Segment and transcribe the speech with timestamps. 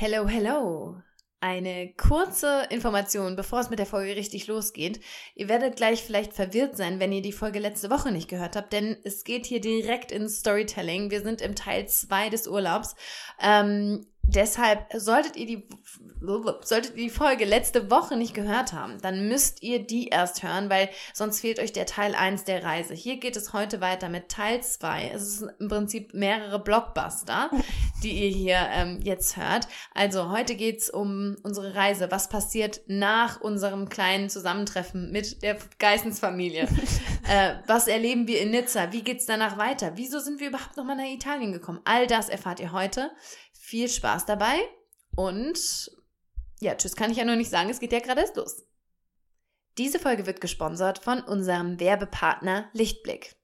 [0.00, 1.02] Hello, hello.
[1.40, 5.00] Eine kurze Information, bevor es mit der Folge richtig losgeht.
[5.34, 8.72] Ihr werdet gleich vielleicht verwirrt sein, wenn ihr die Folge letzte Woche nicht gehört habt,
[8.72, 11.10] denn es geht hier direkt ins Storytelling.
[11.10, 12.94] Wir sind im Teil 2 des Urlaubs.
[13.42, 15.68] Ähm, Deshalb solltet ihr die
[16.20, 20.68] solltet ihr die Folge letzte Woche nicht gehört haben, dann müsst ihr die erst hören,
[20.68, 22.94] weil sonst fehlt euch der Teil 1 der Reise.
[22.94, 25.12] Hier geht es heute weiter mit Teil 2.
[25.14, 27.50] Es ist im Prinzip mehrere Blockbuster,
[28.02, 29.68] die ihr hier ähm, jetzt hört.
[29.94, 32.10] Also heute geht's um unsere Reise.
[32.10, 36.62] Was passiert nach unserem kleinen Zusammentreffen mit der Geissensfamilie?
[37.28, 38.92] äh, was erleben wir in Nizza?
[38.92, 39.92] Wie geht's danach weiter?
[39.94, 41.80] Wieso sind wir überhaupt nochmal nach Italien gekommen?
[41.84, 43.10] All das erfahrt ihr heute.
[43.68, 44.56] Viel Spaß dabei
[45.14, 45.90] und
[46.58, 48.64] ja, tschüss kann ich ja nur nicht sagen, es geht ja gerade erst los.
[49.76, 53.36] Diese Folge wird gesponsert von unserem Werbepartner Lichtblick.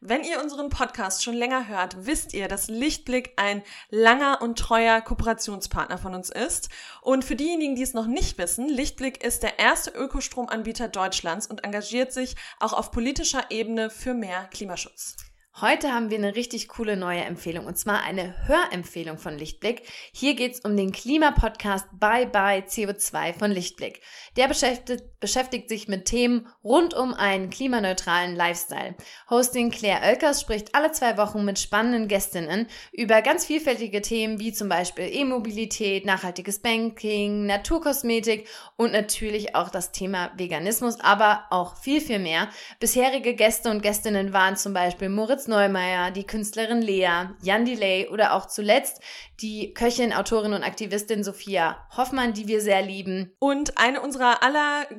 [0.00, 5.00] Wenn ihr unseren Podcast schon länger hört, wisst ihr, dass Lichtblick ein langer und treuer
[5.00, 6.70] Kooperationspartner von uns ist.
[7.00, 11.62] Und für diejenigen, die es noch nicht wissen, Lichtblick ist der erste Ökostromanbieter Deutschlands und
[11.62, 15.14] engagiert sich auch auf politischer Ebene für mehr Klimaschutz.
[15.60, 19.82] Heute haben wir eine richtig coole neue Empfehlung und zwar eine Hörempfehlung von Lichtblick.
[20.12, 24.00] Hier geht's um den Klimapodcast Bye Bye CO2 von Lichtblick.
[24.36, 28.94] Der beschäftigt, beschäftigt sich mit Themen rund um einen klimaneutralen Lifestyle.
[29.30, 34.52] Hosting Claire Oelkers spricht alle zwei Wochen mit spannenden Gästinnen über ganz vielfältige Themen wie
[34.52, 42.00] zum Beispiel E-Mobilität, nachhaltiges Banking, Naturkosmetik und natürlich auch das Thema Veganismus, aber auch viel,
[42.00, 42.48] viel mehr.
[42.80, 48.34] Bisherige Gäste und Gästinnen waren zum Beispiel Moritz Neumeier, die Künstlerin Lea, Jan Delay oder
[48.34, 49.02] auch zuletzt
[49.40, 53.32] die Köchin, Autorin und Aktivistin Sophia Hoffmann, die wir sehr lieben.
[53.38, 54.42] Und eine unserer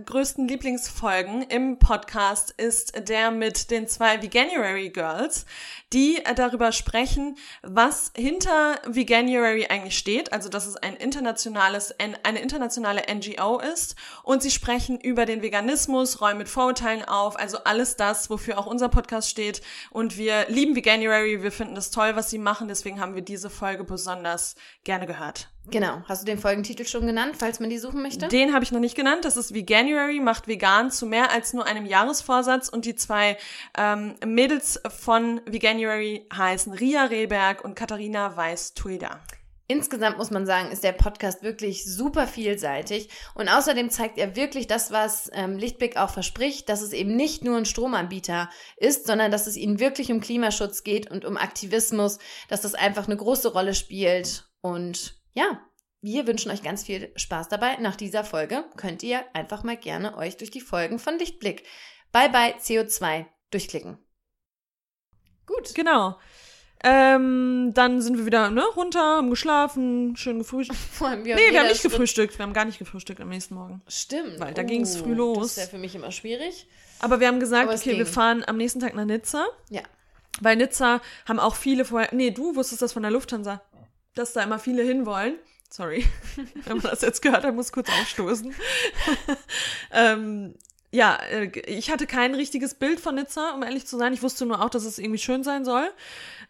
[0.10, 5.46] allergrößten Lieblingsfolgen im Podcast ist der mit den zwei Veganuary Girls,
[5.94, 13.04] die darüber sprechen, was hinter Veganuary eigentlich steht, also dass es ein internationales, eine internationale
[13.14, 18.32] NGO ist und sie sprechen über den Veganismus, räumen mit Vorurteilen auf, also alles das,
[18.32, 19.62] wofür auch unser Podcast steht
[19.92, 23.52] und wir lieben Veganuary, wir finden das toll, was sie machen, deswegen haben wir diese
[23.52, 25.52] Folge besonders gerne gehört.
[25.72, 26.02] Genau.
[26.08, 28.28] Hast du den Folgentitel schon genannt, falls man die suchen möchte?
[28.28, 29.26] Den habe ich noch nicht genannt.
[29.26, 32.70] Das ist Veganuary, macht vegan zu mehr als nur einem Jahresvorsatz.
[32.70, 33.38] Und die zwei
[33.78, 39.20] ähm, Mädels von Veganuary heißen Ria Rehberg und Katharina Weiß-Tueda.
[39.72, 44.66] Insgesamt muss man sagen, ist der Podcast wirklich super vielseitig und außerdem zeigt er wirklich
[44.66, 49.30] das, was ähm, Lichtblick auch verspricht, dass es eben nicht nur ein Stromanbieter ist, sondern
[49.30, 53.54] dass es ihnen wirklich um Klimaschutz geht und um Aktivismus, dass das einfach eine große
[53.54, 55.62] Rolle spielt und ja,
[56.02, 57.78] wir wünschen euch ganz viel Spaß dabei.
[57.78, 61.64] Nach dieser Folge könnt ihr einfach mal gerne euch durch die Folgen von Lichtblick
[62.12, 63.98] Bye Bye CO2 durchklicken.
[65.46, 65.74] Gut.
[65.76, 66.18] Genau.
[66.84, 70.80] Ähm, dann sind wir wieder ne, runter, haben geschlafen, schön gefrühstückt.
[70.92, 72.38] Vor allem, wir nee, wir haben nicht gefrühstückt.
[72.38, 73.82] Wir haben gar nicht gefrühstückt am nächsten Morgen.
[73.88, 74.40] Stimmt.
[74.40, 75.40] Weil da oh, ging es früh los.
[75.40, 76.68] Das ist ja für mich immer schwierig.
[77.00, 77.98] Aber wir haben gesagt, okay, ging.
[77.98, 79.46] wir fahren am nächsten Tag nach Nizza.
[79.70, 79.82] Ja.
[80.42, 82.10] Weil Nizza haben auch viele vorher.
[82.14, 83.62] Nee, du wusstest das von der Lufthansa,
[84.20, 85.36] dass da immer viele hinwollen.
[85.70, 86.06] Sorry,
[86.66, 88.54] wenn man das jetzt gehört hat, muss kurz aufstoßen.
[89.92, 90.56] ähm,
[90.92, 94.14] ja, äh, ich hatte kein richtiges Bild von Nizza, um ehrlich zu sein.
[94.14, 95.92] Ich wusste nur auch, dass es irgendwie schön sein soll.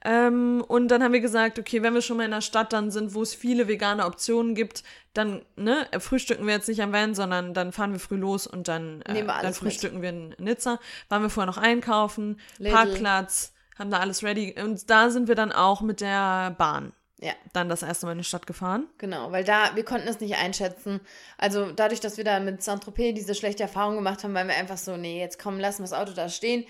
[0.05, 2.89] Ähm, und dann haben wir gesagt, okay, wenn wir schon mal in einer Stadt dann
[2.91, 7.15] sind, wo es viele vegane Optionen gibt, dann ne, frühstücken wir jetzt nicht am Van,
[7.15, 10.03] sondern dann fahren wir früh los und dann, äh, dann frühstücken mit.
[10.03, 10.79] wir in Nizza.
[11.09, 12.73] Waren wir vorher noch einkaufen, Lidl.
[12.73, 14.55] Parkplatz, haben da alles ready.
[14.63, 17.33] Und da sind wir dann auch mit der Bahn ja.
[17.53, 18.87] dann das erste Mal in die Stadt gefahren.
[18.97, 21.01] Genau, weil da, wir konnten es nicht einschätzen.
[21.37, 24.77] Also dadurch, dass wir da mit Saint-Tropez diese schlechte Erfahrung gemacht haben, waren wir einfach
[24.77, 26.65] so, nee, jetzt komm, lassen wir das Auto da stehen.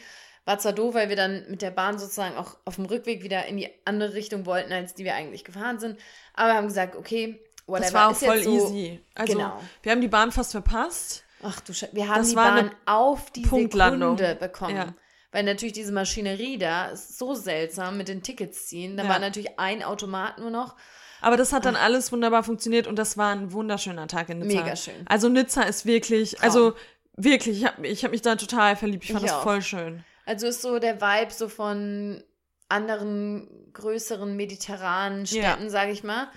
[0.46, 3.46] War zwar doof, weil wir dann mit der Bahn sozusagen auch auf dem Rückweg wieder
[3.46, 6.00] in die andere Richtung wollten, als die wir eigentlich gefahren sind.
[6.34, 7.86] Aber wir haben gesagt, okay, whatever.
[7.86, 9.02] Das war auch voll so, easy.
[9.14, 9.60] Also, genau.
[9.84, 11.24] wir haben die Bahn fast verpasst.
[11.44, 14.76] Ach du Scheiße, wir haben das die Bahn auf die Sekunde bekommen.
[14.76, 14.94] Ja.
[15.32, 18.98] Weil natürlich diese Maschinerie da ist so seltsam mit den Tickets ziehen.
[18.98, 19.10] Da ja.
[19.10, 20.76] war natürlich ein Automat nur noch.
[21.22, 21.84] Aber das hat dann Ach.
[21.84, 24.64] alles wunderbar funktioniert und das war ein wunderschöner Tag in Nizza.
[24.64, 25.06] Mega schön.
[25.06, 26.44] Also Nizza ist wirklich, Traum.
[26.44, 26.74] also
[27.16, 29.04] wirklich, ich habe ich hab mich da total verliebt.
[29.04, 29.44] Ich fand ich das auch.
[29.44, 30.04] voll schön.
[30.26, 32.24] Also ist so der Vibe so von
[32.70, 35.70] anderen größeren mediterranen Städten, ja.
[35.70, 36.30] sage ich mal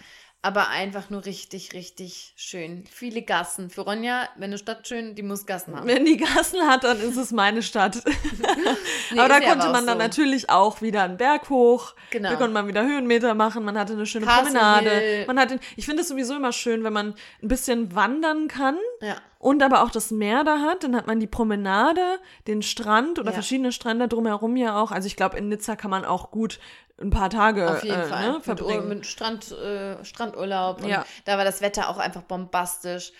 [0.45, 2.85] aber einfach nur richtig, richtig schön.
[2.91, 3.71] Viele Gassen.
[3.71, 5.87] Für Ronja, wenn eine Stadt schön, die muss Gassen haben.
[5.87, 8.03] Wenn die Gassen hat, dann ist es meine Stadt.
[9.13, 10.03] nee, aber da konnte aber man dann so.
[10.03, 11.95] natürlich auch wieder einen Berg hoch.
[12.11, 12.31] Genau.
[12.31, 13.65] Da konnte man wieder Höhenmeter machen.
[13.65, 15.25] Man hatte eine schöne Castle Promenade.
[15.29, 18.77] Man hatte, ich finde es sowieso immer schön, wenn man ein bisschen wandern kann.
[19.01, 19.19] Ja.
[19.43, 20.85] Und aber auch das Meer da hat.
[20.85, 22.01] Dann hat man die Promenade,
[22.47, 23.35] den Strand oder Ja.
[23.35, 24.93] verschiedene Strände drumherum ja auch.
[24.93, 26.61] Also ich glaube, in Nizza kann man auch gut
[27.01, 28.27] ein paar Tage Auf jeden äh, Fall.
[28.29, 28.89] Ne, mit, verbringen.
[28.89, 30.83] mit Strand, äh, Strandurlaub.
[30.83, 31.05] Und Ja.
[31.25, 33.13] da war das Wetter auch einfach bombastisch.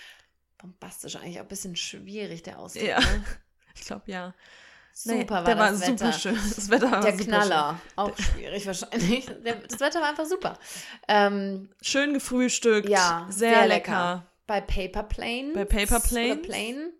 [0.59, 2.85] Bombastisch eigentlich auch ein bisschen schwierig, der Ausdruck.
[2.87, 3.01] Ja.
[3.01, 3.25] Ne?
[3.75, 4.33] Ich glaube, ja.
[4.93, 6.13] Super Nee, war der war das super Wetter.
[6.13, 6.39] schön.
[6.55, 7.81] Das Wetter war Der super Knaller.
[7.97, 9.27] Auch schwierig wahrscheinlich.
[9.69, 10.57] Das Wetter war einfach super.
[11.09, 12.03] Ähm, Schön.
[12.05, 12.89] schön gefrühstückt.
[12.89, 14.27] ja, sehr, lecker.
[14.53, 15.53] Bei Paper Plane.
[15.55, 16.33] Bei Paper Planes.
[16.33, 16.93] Oder Plane.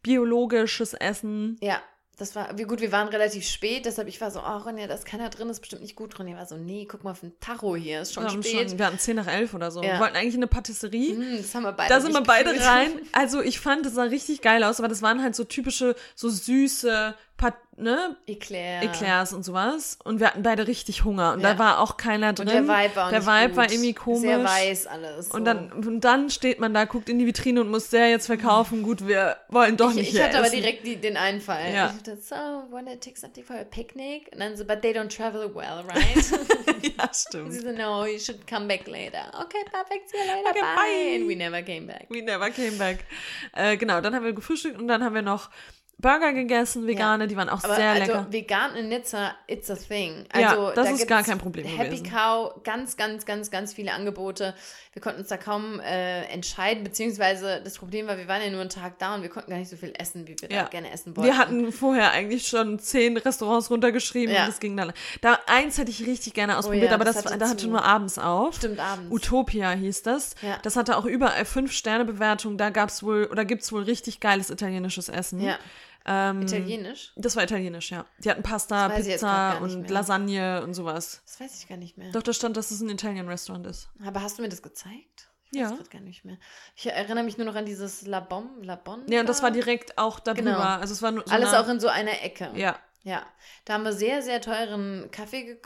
[0.00, 1.58] Biologisches Essen.
[1.60, 1.82] Ja,
[2.16, 4.94] das war, wie gut, wir waren relativ spät, deshalb ich war so, oh Ronja, da
[4.94, 6.18] ist keiner drin, ist bestimmt nicht gut.
[6.18, 8.70] Ronja war so, nee, guck mal auf den Tacho hier, ist schon wir, haben spät.
[8.70, 9.82] schon, wir hatten 10 nach 11 oder so.
[9.82, 9.92] Ja.
[9.92, 11.16] Wir wollten eigentlich in eine Patisserie.
[11.16, 12.92] Hm, das haben wir beide Da sind wir beide rein.
[13.12, 16.30] Also ich fand, das sah richtig geil aus, aber das waren halt so typische, so
[16.30, 18.82] süße, Pat ne, Eclair.
[18.82, 19.98] Eclairs und sowas.
[20.02, 21.34] Und wir hatten beide richtig Hunger.
[21.34, 21.52] Und Ja.
[21.52, 22.48] da war auch keiner drin.
[22.48, 23.56] Und der Vibe war Der Vibe gut.
[23.56, 24.20] war irgendwie komisch.
[24.22, 25.30] Sehr weiß alles.
[25.32, 25.44] Und so.
[25.44, 28.82] dann, und dann steht man da, guckt in die Vitrine und muss der jetzt verkaufen.
[28.82, 30.56] Gut, wir wollen doch ich, nicht ich hatte aber essen.
[30.56, 31.70] direkt die, den Einfall.
[31.74, 31.88] Ja.
[31.94, 32.34] Ich dachte, so,
[32.70, 34.30] wanna take something for a picnic?
[34.32, 36.16] Und dann so, but they don't travel well, right?
[36.98, 37.52] ja, Sie stimmt.
[37.52, 39.30] so, no, you should come back later.
[39.38, 40.74] Okay, perfect, see you later, Okay, bye.
[40.74, 41.16] bye.
[41.16, 42.06] And we never came back.
[42.08, 43.04] We never came back.
[43.52, 45.50] Äh, genau, dann haben wir gefrühstückt und dann haben wir noch
[45.98, 48.26] Burger gegessen, vegane, die waren auch Aber sehr also lecker.
[48.30, 50.26] vegan in Nizza, it's a thing.
[50.38, 52.10] Ja, Also, das da ist gar kein Problem Happy gewesen.
[52.10, 54.54] Cow, ganz, ganz, ganz, ganz viele Angebote.
[54.92, 58.60] Wir konnten uns da kaum äh, entscheiden, beziehungsweise das Problem war, wir waren ja nur
[58.60, 60.64] einen Tag da und wir konnten gar nicht so viel essen, wie wir Ja.
[60.64, 61.30] da gerne essen wollten.
[61.30, 64.42] Wir hatten vorher eigentlich schon zehn Restaurants runtergeschrieben Ja.
[64.42, 64.92] und das ging dann.
[65.22, 67.68] Da eins hätte ich richtig gerne ausprobiert, Oh ja, aber das das, hatte da hatte
[67.68, 68.54] nur abends auf.
[68.56, 69.10] Stimmt, abends.
[69.10, 70.34] Utopia hieß das.
[70.42, 70.58] Ja.
[70.62, 72.58] Das hatte auch überall fünf Sterne Bewertung.
[72.58, 75.40] Da gab's wohl oder gibt's wohl richtig geiles italienisches Essen.
[75.40, 75.56] ja.
[76.06, 77.12] Ähm, Italienisch?
[77.16, 78.06] Das war italienisch, ja.
[78.18, 79.90] Die hatten Pasta, Pizza und mehr.
[79.90, 81.22] Lasagne und sowas.
[81.26, 82.12] Das weiß ich gar nicht mehr.
[82.12, 83.88] Doch, da stand, dass es ein Italian Restaurant ist.
[84.04, 85.28] Aber hast du mir das gezeigt?
[85.50, 85.76] Ich Ja.
[85.90, 86.38] gar nicht mehr.
[86.74, 89.02] Ich erinnere mich nur noch an dieses La Bom, La Bon.
[89.08, 90.42] Ja, und das war direkt auch darüber.
[90.42, 90.60] Genau.
[90.60, 92.50] Also es war nur so Alles auch in so einer Ecke.
[92.54, 92.78] Ja.
[93.02, 93.24] Ja,
[93.64, 95.58] da haben wir sehr, sehr teuren Kaffee ge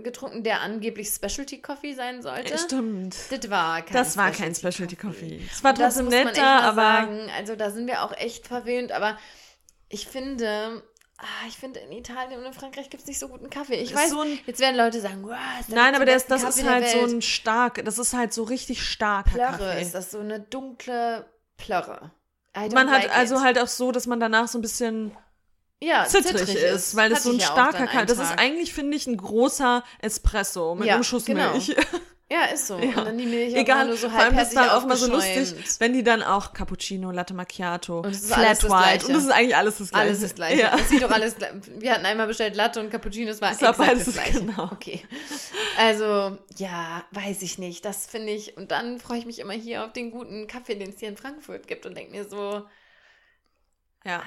[0.00, 2.56] getrunken, der angeblich Specialty Coffee sein sollte.
[2.56, 3.16] Stimmt.
[3.30, 5.40] Das war kein Das war kein Specialty Coffee.
[5.52, 7.28] Es war trotzdem netter, aber sagen.
[7.36, 9.18] Also da sind wir auch echt verwöhnt, aber
[9.88, 10.82] ich finde,
[11.18, 13.74] ah, ich finde in Italien und in Frankreich gibt es nicht so guten Kaffee.
[13.76, 16.30] Ich Ist weiß, so ein- jetzt werden Leute sagen, wow, ist das Nein, aber ist,
[16.30, 19.50] das Kaffee ist halt so Welt." ein stark, das ist halt so richtig starker Plörre
[19.58, 19.82] Kaffee.
[19.82, 21.26] ist das so eine dunkle
[21.56, 22.10] Plörre.
[22.72, 23.42] Man hat like also it.
[23.42, 25.16] halt auch so, dass man danach so ein bisschen
[25.82, 28.96] ja, zittrig, ist, weil das so ein ja starker Kaffee einen Das ist eigentlich, finde
[28.96, 31.52] ich, ein großer Espresso mit Ja, einem Schuss genau.
[31.52, 31.74] Milch.
[32.30, 32.76] Ja, ist so.
[32.76, 35.54] Und dann die Milch Egal, nur so vor allem ist dann auch mal so lustig,
[35.78, 39.90] wenn die dann auch Cappuccino, Latte Macchiato, Flat White und das ist eigentlich alles das
[39.90, 40.06] Gleiche.
[40.08, 40.60] Alles das gleiche.
[40.60, 40.70] Ja.
[40.70, 41.36] Das sieht doch alles.
[41.76, 44.40] Wir hatten einmal bestellt Latte und Cappuccino, es war Das exakt beides das gleiche.
[44.40, 44.70] genau.
[44.72, 45.02] Okay.
[45.76, 47.84] Also, ja, weiß ich nicht.
[47.84, 48.56] Das finde ich.
[48.56, 51.18] Und dann freue ich mich immer hier auf den guten Kaffee, den es hier in
[51.18, 52.64] Frankfurt gibt und denke mir so,
[54.04, 54.22] Ja.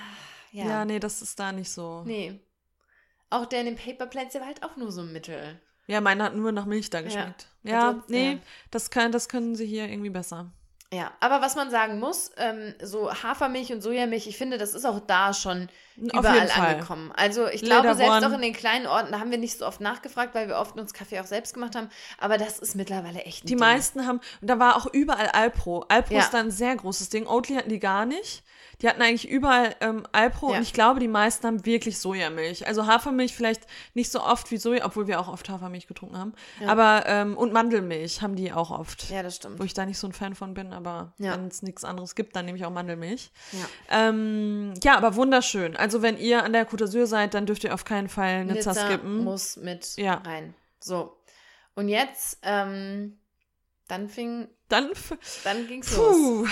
[0.51, 2.03] ja, ja, nee, das ist da nicht so.
[2.05, 2.39] nee.
[3.29, 5.59] Auch der in den Paper Planes, der war halt auch nur so ein Mittel.
[5.87, 7.47] Ja, meine hat nur nach Milch da geschmeckt.
[7.63, 8.39] Ja, Ja, nee,
[8.71, 10.51] das, kann, das können sie hier irgendwie besser.
[10.93, 14.85] Ja, aber was man sagen muss, ähm, so Hafermilch und Sojamilch, ich finde, das ist
[14.85, 15.67] auch da schon
[16.13, 17.11] Auf überall angekommen.
[17.13, 19.65] Also ich glaube, Leder selbst auch in den kleinen Orten, da haben wir nicht so
[19.65, 21.89] oft nachgefragt, weil wir oft uns Kaffee auch selbst gemacht haben.
[22.19, 23.59] Aber das ist mittlerweile echt ein Die Ding.
[23.59, 25.83] meisten haben, und da war auch überall Alpro.
[25.89, 26.19] Alpro Ja.
[26.21, 27.27] ist da ein sehr großes Ding.
[27.27, 28.43] Oatly hatten die gar nicht.
[28.83, 30.57] Die hatten eigentlich überall ähm, Alpro Ja.
[30.57, 32.67] und ich glaube, die meisten haben wirklich Sojamilch.
[32.67, 33.63] Also Hafermilch vielleicht
[33.95, 36.33] nicht so oft wie Soja, obwohl wir auch oft Hafermilch getrunken haben.
[36.67, 39.09] Aber, ähm, und Mandelmilch haben die auch oft.
[39.09, 39.59] Ja, das stimmt.
[39.59, 41.33] Wo ich da nicht so ein Fan von bin, aber Ja.
[41.33, 43.31] wenn es nichts anderes gibt, dann nehme ich auch Mandelmilch.
[43.51, 44.07] Ja.
[44.09, 45.75] Ähm, ja, aber wunderschön.
[45.75, 48.71] Also wenn ihr an der Côte d'Azur seid, dann dürft ihr auf keinen Fall Nizza,
[48.71, 49.23] Nizza skippen.
[49.23, 50.15] muss mit Ja.
[50.25, 50.53] rein.
[50.79, 51.17] So.
[51.75, 53.19] Und jetzt, ähm,
[53.87, 54.89] dann fing, Dann,
[55.43, 56.15] dann ging's los.
[56.15, 56.47] puh.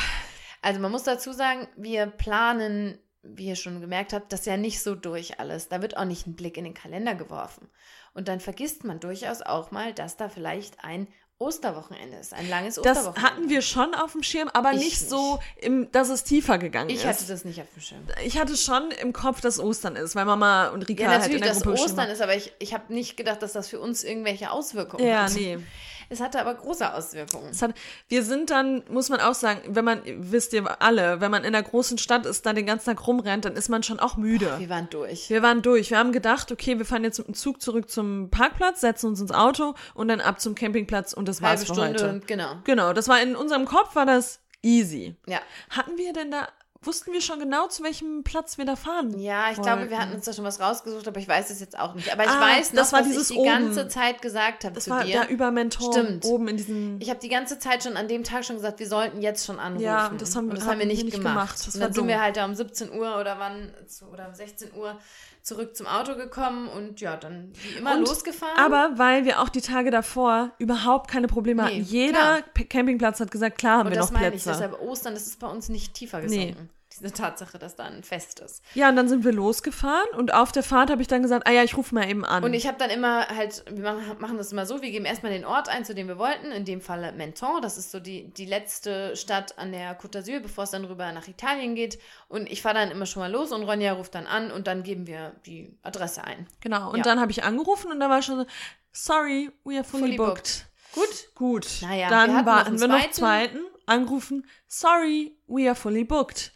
[0.61, 4.81] Also man muss dazu sagen, wir planen, wie ihr schon gemerkt habt, das ja nicht
[4.83, 5.67] so durch alles.
[5.67, 7.69] Da wird auch nicht ein Blick in den Kalender geworfen.
[8.13, 12.75] Und dann vergisst man durchaus auch mal, dass da vielleicht ein Osterwochenende ist, ein langes
[12.75, 13.21] Das Osterwochenende.
[13.21, 16.89] hatten wir schon auf dem Schirm, aber Ich nicht so, im, dass es tiefer gegangen
[16.89, 17.05] Ich ist.
[17.05, 17.99] hatte das nicht auf dem Schirm.
[18.23, 21.39] ich hatte schon im Kopf, dass Ostern ist, weil Mama und Rika Ja, halt in
[21.41, 23.81] der dass Gruppe geschrieben Ostern ist, aber ich, ich habe nicht gedacht, dass das für
[23.81, 25.33] uns irgendwelche Auswirkungen Ja, hat.
[25.33, 25.57] nee.
[26.09, 27.49] Es hatte aber große Auswirkungen.
[27.49, 27.73] Es hat,
[28.07, 31.55] wir sind dann, muss man auch sagen, wenn man, wisst ihr alle, wenn man in
[31.55, 34.55] einer großen Stadt ist, da den ganzen Tag rumrennt, dann ist man schon auch müde.
[34.59, 35.29] Wir waren durch.
[35.29, 35.89] Wir waren durch.
[35.89, 39.21] Wir haben gedacht, okay, wir fahren jetzt mit dem Zug zurück zum Parkplatz, setzen uns
[39.21, 42.09] ins Auto und dann ab zum Campingplatz und das war's Halbe für Stunde heute.
[42.09, 42.57] und genau.
[42.63, 45.15] Genau, das war in unserem Kopf war das easy.
[45.27, 45.39] Ja.
[45.69, 46.47] Hatten wir denn da
[46.85, 49.17] wussten wir schon genau, zu welchem Platz wir da fahren.
[49.19, 49.97] Ja, ich glaube, wir wollten.
[50.01, 52.11] hatten uns da schon was rausgesucht, aber ich weiß es jetzt auch nicht.
[52.11, 53.89] Aber ich Ah, weiß noch, das war was dieses ich die ganze oben.
[53.89, 55.21] Zeit gesagt habe Das zu war dir.
[55.21, 56.25] da über Mentor Stimmt.
[56.25, 56.99] oben in diesem.
[57.01, 59.59] Ich habe die ganze Zeit schon an dem Tag schon gesagt, wir sollten jetzt schon
[59.59, 59.83] anrufen.
[59.83, 61.33] Ja, das haben- und das haben haben wir nicht, nicht gemacht.
[61.33, 61.59] gemacht.
[61.67, 63.73] Das und war dann sind wir halt da um 17 Uhr oder wann
[64.11, 64.97] oder um 16 Uhr
[65.41, 68.57] zurück zum Auto gekommen und ja, dann wie immer Und- losgefahren.
[68.57, 71.81] Aber weil wir auch die Tage davor überhaupt keine Probleme Nee, hatten.
[71.83, 72.65] Jeder klar.
[72.67, 74.59] Campingplatz hat gesagt, klar haben und wir das noch meine ich, Plätze.
[74.59, 76.55] deshalb Ostern, das ist bei uns nicht tiefer Nee.
[77.01, 78.63] Diese Tatsache, dass da ein Fest ist.
[78.73, 81.51] Ja, und dann sind wir losgefahren und auf der Fahrt habe ich dann gesagt, ah
[81.51, 82.43] ja, ich rufe mal eben an.
[82.43, 85.31] Und ich habe dann immer halt, wir machen, machen das immer so, wir geben erstmal
[85.31, 88.33] den Ort ein, zu dem wir wollten, in dem Fall Menton, das ist so die,
[88.33, 91.99] die letzte Stadt an der Côte d'Azur, bevor es dann rüber nach Italien geht.
[92.27, 94.83] Und ich fahre dann immer schon mal los und Ronja ruft dann an und dann
[94.83, 96.47] geben wir die Adresse ein.
[96.61, 97.03] genau, und Ja.
[97.03, 98.45] dann habe ich angerufen und da war schon so,
[98.91, 100.67] sorry, we are fully, Fully booked.
[100.93, 101.29] Gut?
[101.35, 106.53] Gut, Naja, dann wir warten noch wir noch zweiten, angerufen, sorry, we are fully booked.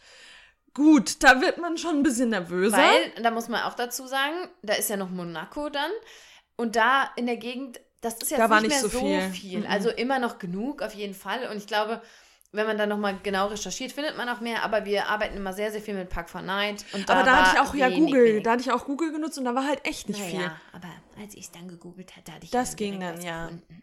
[0.74, 2.76] Gut, da wird man schon ein bisschen nervöser.
[2.76, 5.90] Weil, da muss man auch dazu sagen, da ist ja noch Monaco dann.
[6.56, 9.30] Und da in der Gegend, das ist jetzt Da war nicht, nicht mehr so viel.
[9.30, 9.58] viel.
[9.60, 9.66] Mhm.
[9.66, 11.48] Also immer noch genug, auf jeden Fall.
[11.50, 12.00] Und ich glaube,
[12.52, 14.62] wenn man dann nochmal genau recherchiert, findet man auch mehr.
[14.62, 16.84] Aber wir arbeiten immer sehr, sehr viel mit Park for Night.
[16.92, 18.42] Und da aber da hatte ich auch ja Google, wenig.
[18.42, 20.88] da hatte ich auch Google genutzt und da war halt echt nicht naja, aber
[21.20, 23.44] als ich es dann gegoogelt hatte, hatte ich Das ging dann, ja.
[23.46, 23.82] gefunden.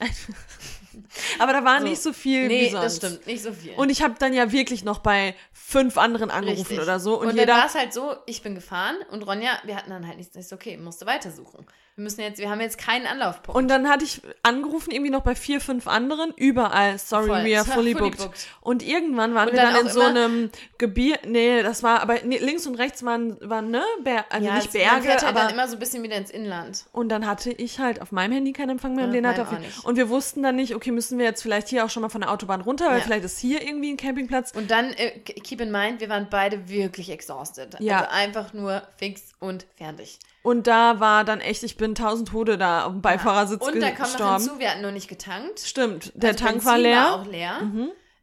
[1.38, 1.86] Aber da war So.
[1.86, 2.84] nicht so viel wie Nee, sonst.
[2.84, 3.72] das stimmt, nicht so viel.
[3.74, 6.80] Und ich habe dann ja wirklich noch bei fünf anderen angerufen Richtig.
[6.80, 7.20] oder so.
[7.20, 10.06] Und, Und, dann war es halt so, ich bin gefahren und Ronja, wir hatten dann
[10.06, 10.34] halt nichts.
[10.36, 11.66] Ich so, okay, musste weitersuchen.
[11.98, 13.58] Wir müssen jetzt, wir haben jetzt keinen Anlaufpunkt.
[13.58, 17.44] Und dann hatte ich angerufen, irgendwie noch bei vier, fünf anderen, überall, sorry, Voll.
[17.44, 18.18] we are fully, Fully booked.
[18.18, 18.46] booked.
[18.60, 22.18] Und irgendwann waren Und wir dann dann in so einem Gebiet, nee, das war, aber
[22.24, 25.22] nee, links und rechts waren, waren ne, Ber also ja, nicht es- man Berge, fährt
[25.24, 26.84] halt aber, dann immer so ein bisschen wieder ins Inland.
[26.92, 29.42] und dann hatte ich halt auf meinem Handy keinen Empfang mehr und Ja, den hatte
[29.42, 29.84] auf nicht.
[29.84, 32.20] Und wir wussten dann nicht, okay, müssen wir jetzt vielleicht hier auch schon mal von
[32.20, 33.04] der Autobahn runter, weil Ja.
[33.04, 34.52] vielleicht ist hier irgendwie ein Campingplatz.
[34.54, 37.74] Und dann, äh, keep in mind, wir waren beide wirklich exhausted.
[37.80, 38.02] Ja.
[38.02, 40.20] Also einfach nur fix und fertig.
[40.42, 43.90] Und da war dann echt, ich bin tausend Tode da auf dem Beifahrersitz Und da
[43.90, 45.60] kommt noch hinzu, wir hatten nur nicht getankt.
[45.60, 47.02] Stimmt, der Also Tank Benzin war leer.
[47.02, 47.60] War auch leer.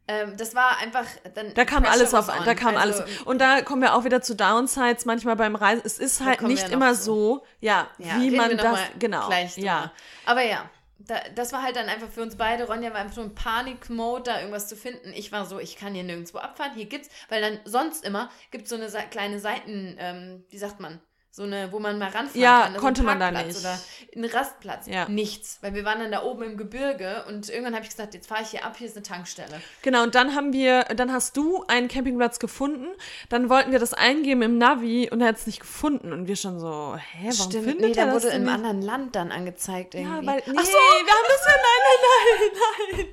[0.08, 1.54] Ähm, das war einfach dann.
[1.56, 2.46] Da kam alles auf, on.
[2.46, 3.22] da kam also, alles.
[3.24, 5.82] Und da kommen wir auch wieder zu Downsides manchmal beim Reisen.
[5.84, 7.02] Es ist halt nicht noch immer zu.
[7.02, 9.92] so, ja, Ja, wie man noch das, genau, ja.
[10.26, 10.70] Aber ja,
[11.00, 12.68] da, das war halt dann einfach für uns beide.
[12.68, 15.12] Ronja war einfach so im Panik-Mode, da irgendwas zu finden.
[15.16, 16.74] Ich war so, ich kann hier nirgendwo abfahren.
[16.76, 21.00] Hier gibt's, weil dann sonst immer gibt's so eine kleine Seiten, ähm, wie sagt man?
[21.36, 22.74] So eine, wo man mal ranfahren Ja, kann.
[22.76, 23.60] Das ist konnte man da nicht.
[23.60, 23.78] Oder
[24.16, 24.88] ein Rastplatz.
[24.88, 25.10] Ja.
[25.10, 25.58] Nichts.
[25.60, 28.44] Weil wir waren dann da oben im Gebirge und irgendwann habe ich gesagt, jetzt fahre
[28.44, 29.60] ich hier ab, hier ist eine Tankstelle.
[29.82, 32.88] Genau, und dann haben wir, dann hast du einen Campingplatz gefunden,
[33.28, 36.38] dann wollten wir das eingeben im Navi und er hat es nicht gefunden und wir
[36.38, 38.54] schon so, hä, warum findet nee, er da das wurde im nicht?
[38.54, 40.28] anderen Land dann angezeigt Ja, irgendwie.
[40.28, 42.50] weil, nee, Ach so, wir haben das ja, nein, nein,
[42.94, 43.08] nein, nein.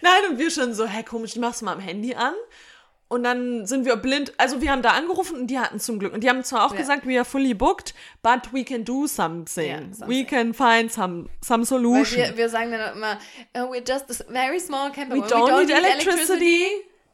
[0.00, 2.34] Nein, und wir schon so, hä, komisch, machst du mal am Handy an.
[3.10, 6.12] Und dann sind wir blind, also wir haben da angerufen und die hatten zum Glück.
[6.12, 6.78] Und die haben zwar auch Ja.
[6.78, 9.66] gesagt, we are fully booked, but we can do something.
[9.66, 10.08] Ja, something.
[10.08, 12.22] We can find some, some Weil solution.
[12.22, 13.18] wir, wir sagen dann immer,
[13.54, 15.14] oh, we're just a very small camper.
[15.16, 16.66] we, don't need electricity.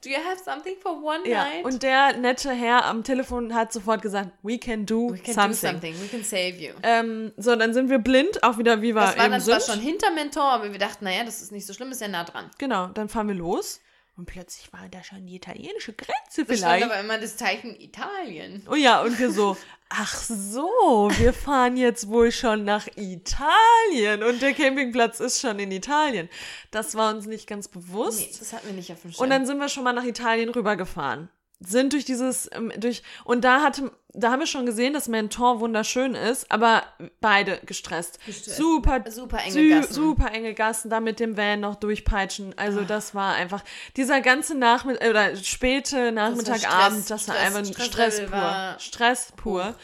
[0.02, 1.64] Do you have something for one Ja, night?
[1.64, 5.50] und der nette Herr am Telefon hat sofort gesagt, we can do we can something.
[5.52, 5.94] do something.
[6.02, 6.72] We can save you.
[6.82, 9.60] Ähm, so, dann sind wir blind, auch wieder wie wir Das war eben dann zwar
[9.60, 12.24] schon hinter Mentor, aber wir dachten, naja, das ist nicht so schlimm, ist ja nah
[12.24, 12.50] dran.
[12.58, 13.80] Genau, dann fahren wir los.
[14.16, 16.84] Und plötzlich war da schon die italienische Grenze Das stand vielleicht.
[16.84, 18.64] aber immer das Zeichen Italien.
[18.70, 19.56] Oh ja, und wir so,
[19.88, 25.72] ach so, wir fahren jetzt wohl schon nach Italien und der Campingplatz ist schon in
[25.72, 26.28] Italien.
[26.70, 28.20] Das war uns nicht ganz bewusst.
[28.20, 29.22] Nee, das hatten wir nicht auf dem Schirm.
[29.24, 31.28] Und dann sind wir schon mal nach Italien rübergefahren.
[31.60, 35.60] Sind durch dieses, ähm, durch, und da hatte, da haben wir schon gesehen, dass Mentor
[35.60, 36.82] wunderschön ist, aber
[37.20, 38.18] beide gestresst.
[38.26, 38.56] Gestresst.
[38.56, 39.94] Super, Super enge Gassen.
[39.94, 42.58] super enge Gassen, da mit dem Van noch durchpeitschen.
[42.58, 43.62] Also das war einfach,
[43.96, 48.30] dieser ganze Nachmittag, oder späte Nachmittag, Stress, Abend, das war Stress, einfach ein Stresslevel Stress
[48.30, 48.76] pur.
[48.78, 49.74] Stress pur.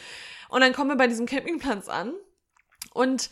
[0.49, 2.13] Und dann kommen wir bei diesem Campingplatz an
[2.93, 3.29] und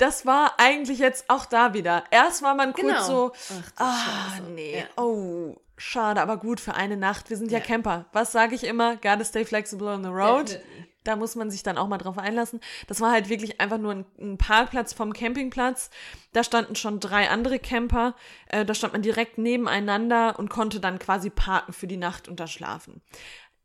[0.00, 2.04] das war eigentlich jetzt auch da wieder.
[2.10, 3.02] Erst war man kurz Genau.
[3.02, 3.32] so,
[3.76, 5.02] Ach, ah, nee, Ja.
[5.02, 7.30] oh, schade, aber gut für eine Nacht.
[7.30, 7.64] Wir sind ja, Ja.
[7.64, 8.06] Camper.
[8.12, 8.96] Was sage ich immer?
[8.96, 10.48] Gotta stay flexible on the road.
[10.50, 10.86] Definitely.
[11.04, 12.60] Da muss man sich dann auch mal drauf einlassen.
[12.86, 15.88] Das war halt wirklich einfach nur ein, ein Parkplatz vom Campingplatz.
[16.34, 18.14] Da standen schon drei andere Camper.
[18.48, 22.38] Äh, da stand man direkt nebeneinander und konnte dann quasi parken für die Nacht und
[22.38, 23.00] da schlafen.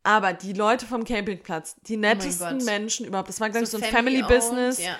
[0.02, 2.64] Aber die Leute vom Campingplatz, die nettesten Oh.
[2.64, 4.96] Menschen überhaupt, das war, glaube ich, so ein Family-Business, Ja.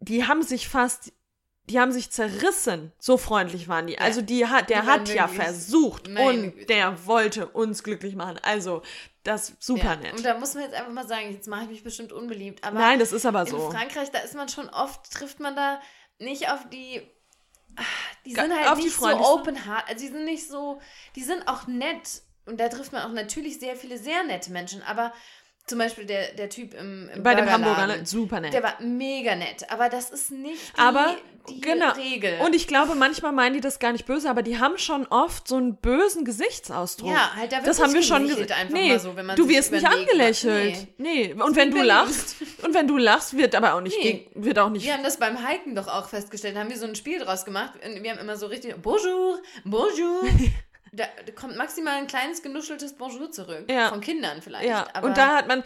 [0.00, 1.12] Die haben sich fast,
[1.64, 2.92] die haben sich zerrissen.
[2.98, 3.98] So freundlich waren die.
[3.98, 6.66] Also die hat, der Die hat ja versucht und Güte.
[6.66, 8.38] der wollte uns glücklich machen.
[8.42, 8.82] Also
[9.22, 9.96] das super ja.
[9.96, 10.14] nett.
[10.14, 12.64] Und da muss man jetzt einfach mal sagen, jetzt mache ich mich bestimmt unbeliebt.
[12.64, 13.70] Aber Nein, das ist aber in so.
[13.70, 15.80] Frankreich, da ist man schon oft, trifft man da
[16.18, 17.02] nicht auf die,
[17.76, 17.82] ah,
[18.24, 20.80] Die sind halt nicht so open heart, also die sind nicht so,
[21.14, 24.82] die sind auch nett und da trifft man auch natürlich sehr viele sehr nette Menschen,
[24.82, 25.12] aber
[25.68, 28.06] zum Beispiel der, der Typ im, im Bei dem Hamburger, ne?
[28.06, 28.52] super nett.
[28.54, 31.14] der war mega nett, aber das ist nicht die, aber
[31.48, 31.92] die genau.
[31.92, 32.38] Regel.
[32.44, 35.48] Und ich glaube, manchmal meinen die das gar nicht böse, aber die haben schon oft
[35.48, 37.10] so einen bösen Gesichtsausdruck.
[37.10, 38.52] ja, halt da wird das nicht haben wir schon gesehen.
[38.52, 40.88] einfach Nee, so, wenn man du wirst nicht angelächelt.
[40.98, 41.34] Nee.
[41.34, 44.26] Und wenn du lachst, und wenn du lachst, wird aber auch nicht Nee.
[44.32, 46.56] gegen, wird auch nicht Wir haben das beim Hiken doch auch festgestellt.
[46.56, 47.72] Da haben wir so ein Spiel draus gemacht.
[47.84, 50.22] Und wir haben immer so richtig Bonjour, Bonjour.
[50.92, 51.04] Da,
[51.34, 53.64] kommt maximal ein kleines genuscheltes Bonjour zurück.
[53.70, 53.88] Ja.
[53.90, 54.68] Von Kindern vielleicht.
[54.68, 55.62] Ja, aber und da hat man,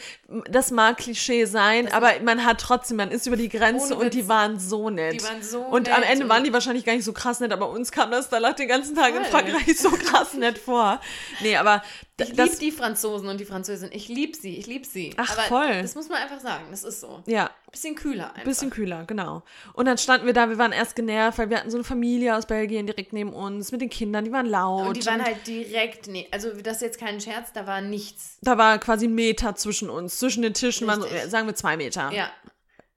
[0.50, 4.29] das mag Klischee sein, aber man hat trotzdem, man ist über die Grenze und die
[4.29, 5.14] waren so nett.
[5.14, 7.41] Die waren so Und am nett Ende und- waren die wahrscheinlich gar nicht so krass
[7.41, 9.43] nett, aber uns kam das da lag den ganzen Tag in Voll.
[9.43, 11.00] Frankreich so krass nett vor.
[11.41, 11.83] Nee, aber
[12.23, 13.95] ich liebe die Franzosen und die Französinnen.
[13.95, 15.12] Ich liebe sie, ich liebe sie.
[15.17, 15.83] Ach, aber voll.
[15.83, 16.64] Das muss man einfach sagen.
[16.71, 17.23] Das ist so.
[17.26, 18.45] ja, Bisschen kühler einfach.
[18.45, 19.43] bisschen kühler, genau.
[19.73, 22.37] Und dann standen wir da, wir waren erst genervt, weil wir hatten so eine Familie
[22.37, 24.88] aus Belgien direkt neben uns mit den Kindern, die waren laut.
[24.88, 28.37] und die waren halt direkt, nee, also das ist jetzt kein Scherz, da war nichts.
[28.43, 31.76] da war quasi ein Meter zwischen uns, zwischen den Tischen waren, so, sagen wir zwei
[31.76, 32.12] Meter.
[32.12, 32.31] Ja,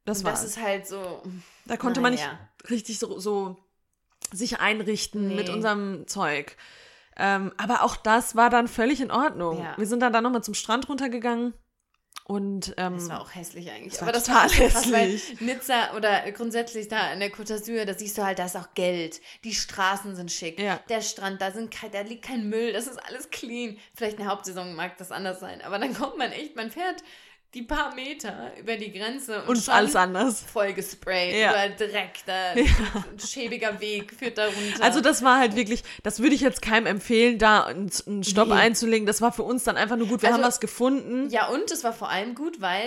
[0.05, 1.24] das war das ist halt so.
[1.65, 2.38] Da konnte man nicht Naja.
[2.70, 3.58] richtig so, so
[4.32, 5.36] sich einrichten Nee.
[5.36, 6.58] mit unserem Zeug.
[7.17, 9.60] Ähm, aber auch das war dann völlig in Ordnung.
[9.60, 9.77] Ja.
[9.77, 11.53] Wir sind dann da nochmal zum Strand runtergegangen
[12.27, 13.93] und ähm, Das war auch hässlich eigentlich.
[13.93, 15.41] das Aber das war auch krass, weil hässlich.
[15.41, 18.74] Nizza oder grundsätzlich da in der Côte d'Azur, da siehst du halt, da ist auch
[18.74, 19.22] Geld.
[19.43, 20.60] Die Straßen sind schick.
[20.60, 20.79] Ja.
[20.89, 22.74] Der Strand, da, sind da liegt kein Müll.
[22.74, 23.77] Das ist alles clean.
[23.93, 25.62] Vielleicht in der Hauptsaison mag das anders sein.
[25.62, 27.03] Aber dann kommt man echt, man fährt
[27.55, 30.43] die paar Meter über die Grenze und, und alles anders.
[30.51, 31.33] voll gesprayt.
[31.35, 31.50] Ja.
[31.51, 34.83] Überall Dreck, da ein schäbiger Weg führt da runter.
[34.83, 37.89] Also das war halt wirklich, das würde ich jetzt keinem empfehlen, da einen,
[38.24, 38.53] Stopp Nee.
[38.55, 39.05] einzulegen.
[39.07, 40.21] Das war für uns dann einfach nur gut.
[40.21, 41.29] Wir Also- haben was gefunden.
[41.29, 42.83] ja, und es war vor allem gut, weil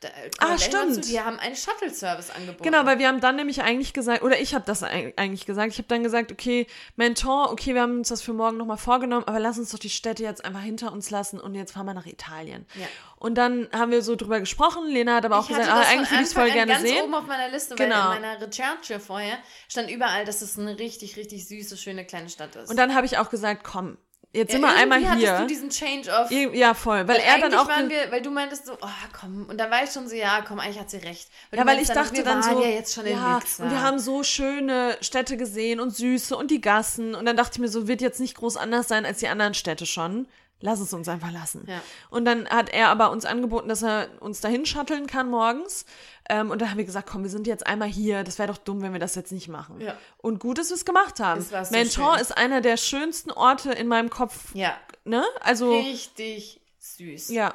[0.00, 0.94] da, Ah, wir stimmt.
[0.96, 2.62] Zu, die haben einen Shuttle-Service angeboten.
[2.62, 5.72] Genau, weil wir haben dann nämlich eigentlich gesagt, oder ich habe das eig- eigentlich gesagt,
[5.72, 6.66] ich habe dann gesagt, okay,
[6.96, 9.90] Mentor, okay, wir haben uns das für morgen nochmal vorgenommen, aber lass uns doch die
[9.90, 12.66] Städte jetzt einfach hinter uns lassen und jetzt fahren wir nach Italien.
[12.74, 12.86] Ja.
[13.24, 16.10] Und dann haben wir so drüber gesprochen, Lena hat aber auch ich gesagt, ah, eigentlich
[16.10, 17.04] würde ich es voll gerne ganz sehen.
[17.04, 18.10] oben auf meiner Liste, Genau.
[18.10, 22.28] weil in meiner Recherche vorher stand überall, dass es eine richtig, richtig süße, schöne kleine
[22.28, 22.68] Stadt ist.
[22.68, 23.96] Und dann habe ich auch gesagt, komm,
[24.34, 25.46] jetzt ja, sind wir einmal irgendwie hattest du hier.
[25.46, 26.30] diesen Change of...
[26.30, 28.88] Ja, voll, weil er dann auch waren wir, weil du meintest so, oh
[29.18, 31.30] komm, und da war ich schon so, ja, komm, eigentlich hat sie recht.
[31.50, 33.38] Ja, du weil ich meinst dachte wir dann waren so, ja jetzt schon in ja,
[33.38, 33.64] Nizza.
[33.64, 37.52] und wir haben so schöne Städte gesehen und süße und die Gassen und dann dachte
[37.54, 40.28] ich mir so, wird jetzt nicht groß anders sein als die anderen Städte schon.
[40.60, 41.64] Lass es uns einfach lassen.
[41.68, 41.82] Ja.
[42.08, 45.84] Und dann hat er aber uns angeboten, dass er uns dahin shutteln kann morgens.
[46.28, 48.24] Ähm, und dann haben wir gesagt, komm, wir sind jetzt einmal hier.
[48.24, 49.80] Das wäre doch dumm, wenn wir das jetzt nicht machen.
[49.80, 49.96] Ja.
[50.16, 51.42] Und gut, dass wir es gemacht haben.
[51.42, 52.22] So Mentor schön.
[52.22, 54.54] ist einer der schönsten Orte in meinem Kopf.
[54.54, 55.22] Ja, Ne?
[55.40, 57.28] Also, richtig süß.
[57.28, 57.54] ja.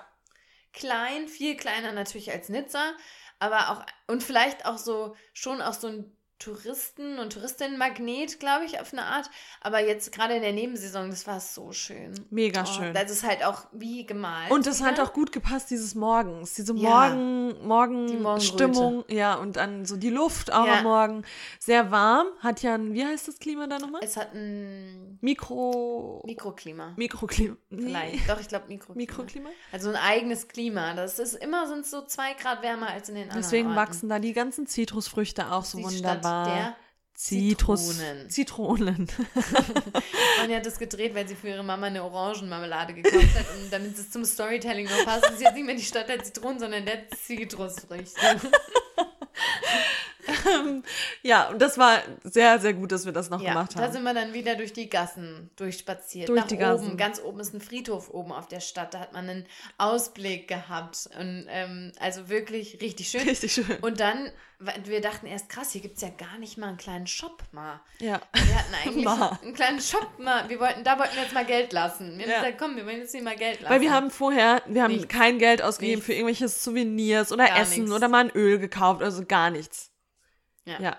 [0.71, 2.93] Klein, viel kleiner natürlich als Nizza,
[3.39, 8.79] aber auch, und vielleicht auch so, schon auch so ein Touristen- und Touristinnenmagnet, glaube ich,
[8.79, 9.29] auf eine Art.
[9.61, 12.13] Aber jetzt gerade in der Nebensaison, das war so schön.
[12.29, 12.93] Mega Oh, schön.
[12.93, 14.49] Das ist halt auch wie gemalt.
[14.51, 15.03] Und das hat wieder.
[15.03, 16.53] auch gut gepasst, dieses Morgens.
[16.55, 17.09] Diese Ja.
[17.09, 18.41] Morgen, Die Morgen.
[18.41, 19.03] Stimmung.
[19.09, 20.77] Ja, und dann so die Luft auch Ja.
[20.77, 21.25] am Morgen.
[21.59, 22.27] Sehr warm.
[22.39, 24.01] Hat ja ein, wie heißt das Klima da nochmal?
[24.03, 26.23] Es hat ein Mikro.
[26.25, 26.93] Mikroklima.
[26.95, 27.55] Mikroklima.
[27.69, 27.81] Nee.
[27.87, 28.29] Vielleicht.
[28.29, 28.97] Doch, ich glaube Mikroklima.
[28.97, 29.49] Mikroklima.
[29.71, 30.93] Also ein eigenes Klima.
[30.93, 33.79] Das ist immer sind so zwei Grad wärmer als in den anderen Deswegen Orten.
[33.79, 36.28] wachsen da die ganzen Zitrusfrüchte auch so Die wunderbar.
[36.45, 36.75] Der
[37.19, 37.97] Zitrus.
[37.97, 38.29] Zitronen.
[38.29, 39.07] Zitronen.
[40.39, 43.97] Manja hat das gedreht, weil sie für ihre Mama eine Orangenmarmelade gekauft hat und damit
[43.97, 47.09] es zum Storytelling noch passt, ist jetzt nicht mehr die Stadt der Zitronen, sondern der
[47.09, 48.21] Zitrusfrüchte.
[51.23, 53.91] ja, und das war sehr, sehr gut, dass wir das noch Ja, gemacht da haben.
[53.93, 56.29] sind wir dann wieder durch die Gassen durchspaziert.
[56.29, 56.63] Durch nach die oben.
[56.63, 56.97] Gassen.
[56.97, 58.93] Ganz oben ist ein Friedhof oben auf der Stadt.
[58.93, 59.45] Da hat man einen
[59.77, 61.09] Ausblick gehabt.
[61.19, 63.21] Und ähm, also wirklich richtig schön.
[63.27, 63.65] Richtig schön.
[63.81, 64.31] Und dann,
[64.85, 67.79] wir dachten erst, krass, hier gibt es ja gar nicht mal einen kleinen Shop mal.
[67.99, 68.19] ja.
[68.33, 69.39] Wir hatten eigentlich Mal.
[69.41, 70.47] einen kleinen Shop mal.
[70.49, 72.17] Wir wollten, da wollten wir jetzt mal Geld lassen.
[72.17, 72.39] Wir haben Ja.
[72.39, 73.73] gesagt, komm, wir wollen jetzt hier mal Geld lassen.
[73.73, 75.07] Weil wir haben vorher, wir haben Nichts.
[75.07, 76.05] kein Geld ausgegeben Nichts.
[76.05, 77.95] für irgendwelche Souvenirs oder Gar Essen nichts.
[77.95, 79.88] oder mal ein Öl gekauft, also gar nichts.
[80.65, 80.79] Ja.
[80.81, 80.97] Ja.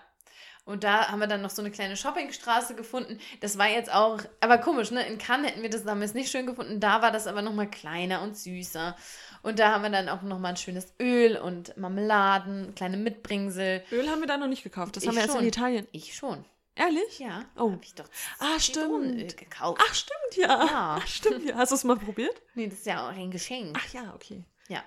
[0.67, 3.19] Und da haben wir dann noch so eine kleine Shoppingstraße gefunden.
[3.41, 5.05] Das war jetzt auch, aber komisch, ne?
[5.07, 6.79] In Cannes hätten wir das damals nicht schön gefunden.
[6.81, 8.95] Da war das aber nochmal kleiner und süßer.
[9.43, 13.83] Und da haben wir dann auch nochmal ein schönes Öl und Marmeladen, kleine Mitbringsel.
[13.91, 14.97] Öl haben wir da noch nicht gekauft.
[14.97, 15.43] Das Ich haben wir erst schon.
[15.43, 15.89] in Italien.
[15.93, 16.45] Ich schon.
[16.77, 17.19] Ehrlich?
[17.19, 17.45] Ja.
[17.57, 17.73] Oh.
[17.73, 19.37] Hab ich doch Ah, stimmt.
[19.39, 19.83] gekauft.
[19.85, 20.47] Ach, stimmt, ja.
[20.67, 20.99] Ja.
[21.01, 21.57] Ach, stimmt, ja.
[21.57, 22.41] Hast du es mal probiert?
[22.55, 23.77] Nee, das ist ja auch ein Geschenk.
[23.81, 24.45] Ach ja, okay.
[24.69, 24.85] Ja.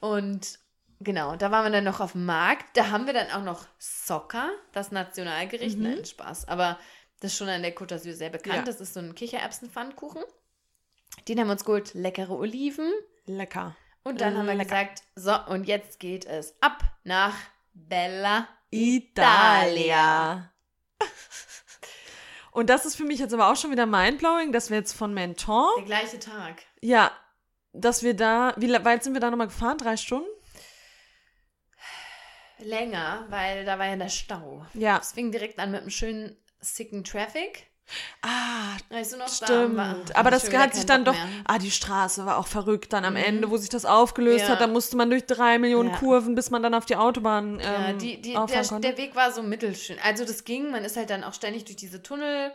[0.00, 0.58] Und
[1.04, 2.76] genau, da waren wir dann noch auf dem Markt.
[2.76, 5.78] Da haben wir dann auch noch Soccer, das Nationalgericht.
[5.78, 6.48] Nein, Spaß.
[6.48, 6.78] Aber
[7.20, 8.56] das ist schon an der Côte d'Azur sehr bekannt.
[8.56, 8.62] Ja.
[8.62, 10.22] Das ist so ein Kichererbsenpfannkuchen.
[11.28, 11.94] Den haben wir uns geholt.
[11.94, 12.90] Leckere Oliven.
[13.26, 13.76] Lecker.
[14.02, 14.64] Und dann haben wir Lecker.
[14.84, 17.34] gesagt, so, und jetzt geht es ab nach
[17.72, 18.48] Bella.
[18.70, 20.50] Italia.
[22.50, 25.12] Und das ist für mich jetzt aber auch schon wieder mindblowing, dass wir jetzt von
[25.12, 26.62] Menton, Der gleiche Tag.
[26.80, 27.10] ja,
[27.72, 29.76] dass wir da, wie weit sind wir da nochmal gefahren?
[29.78, 30.28] Drei Stunden?
[32.58, 34.64] Länger, weil da war ja der Stau.
[34.74, 34.98] Ja.
[35.00, 37.66] Es fing direkt an mit einem schönen sicken Traffic.
[38.22, 40.16] Ah, Weißt du noch, da stimmt.
[40.16, 41.42] Aber das hat sich dann Bock doch, mehr.
[41.44, 43.22] ah, die Straße war auch verrückt dann am Mhm.
[43.22, 44.52] Ende, wo sich das aufgelöst Ja.
[44.52, 44.62] hat.
[44.62, 45.96] Da musste man durch drei Millionen Ja.
[45.98, 48.46] Kurven, bis man dann auf die Autobahn ähm, Ja, die, die, der,
[48.80, 49.98] der Weg war so mittelschön.
[50.02, 52.52] Also das ging, man ist halt dann auch ständig durch diese Tunnel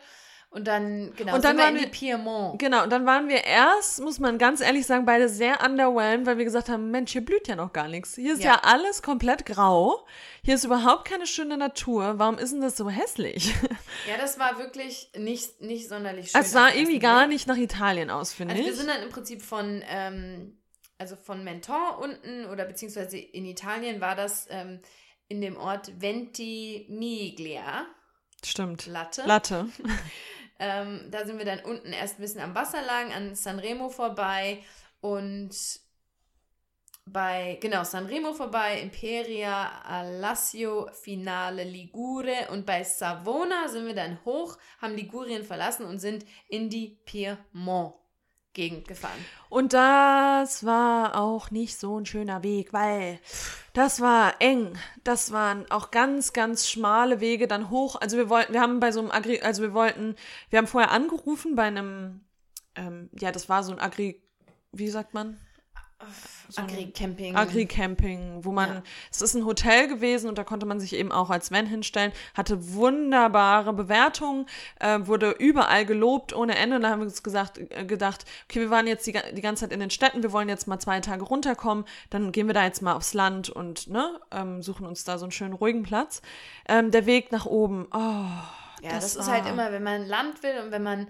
[0.51, 2.57] und dann, genau, Und dann sind wir waren in die Piemont.
[2.59, 6.39] Genau, und dann waren wir erst, muss man ganz ehrlich sagen, beide sehr underwhelmed, weil
[6.39, 8.15] wir gesagt haben, Mensch, hier blüht ja noch gar nichts.
[8.15, 8.61] Hier ist ja, Ja.
[8.63, 10.07] alles komplett grau.
[10.43, 12.17] Hier ist überhaupt keine schöne Natur.
[12.17, 13.53] Warum ist denn das so hässlich?
[14.09, 16.41] Ja, das war wirklich nicht, nicht sonderlich schön.
[16.41, 18.69] Es sah irgendwie gar nicht nach Italien aus, finde Also ich.
[18.69, 20.57] wir sind dann im Prinzip von, ähm,
[20.97, 24.79] also von Menton unten oder beziehungsweise in Italien war das ähm,
[25.27, 27.85] in dem Ort Ventimiglia,
[28.43, 28.85] Stimmt.
[28.87, 29.23] Latte.
[29.25, 29.67] Latte.
[30.59, 34.61] Ähm, da sind wir dann unten erst ein bisschen am Wasser lang, an Sanremo vorbei
[35.01, 35.55] und
[37.05, 44.57] bei, genau, Sanremo vorbei, Imperia, Alassio, Finale, Ligure und bei Savona sind wir dann hoch,
[44.81, 46.99] haben Ligurien verlassen und sind in die
[48.53, 49.25] Piemont-Gegend gefahren.
[49.49, 53.19] Und das war auch nicht so ein schöner Weg, weil
[53.73, 54.77] das war eng.
[55.03, 57.95] Das waren auch ganz, ganz schmale Wege dann hoch.
[57.99, 60.15] Also wir wollten, wir haben bei so einem Agri, also wir wollten,
[60.49, 62.21] wir haben vorher angerufen bei einem,
[62.75, 64.21] ähm, ja, das war so ein Agri,
[64.71, 65.39] wie sagt man?
[66.49, 67.35] So Agri-Camping.
[67.35, 68.83] Agri-Camping, wo man, Ja.
[69.11, 72.11] es ist ein Hotel gewesen und da konnte man sich eben auch als Van hinstellen,
[72.33, 74.45] hatte wunderbare Bewertungen,
[74.79, 78.61] äh, wurde überall gelobt ohne Ende und da haben wir uns gesagt, äh, gedacht, okay,
[78.61, 81.01] wir waren jetzt die, die ganze Zeit in den Städten, wir wollen jetzt mal zwei
[81.01, 85.03] Tage runterkommen, dann gehen wir da jetzt mal aufs Land und ne, ähm, suchen uns
[85.03, 86.21] da so einen schönen ruhigen Platz.
[86.67, 87.97] Ähm, der Weg nach oben, oh,
[88.81, 91.09] Ja, das das, ist halt immer, wenn man Land will und wenn man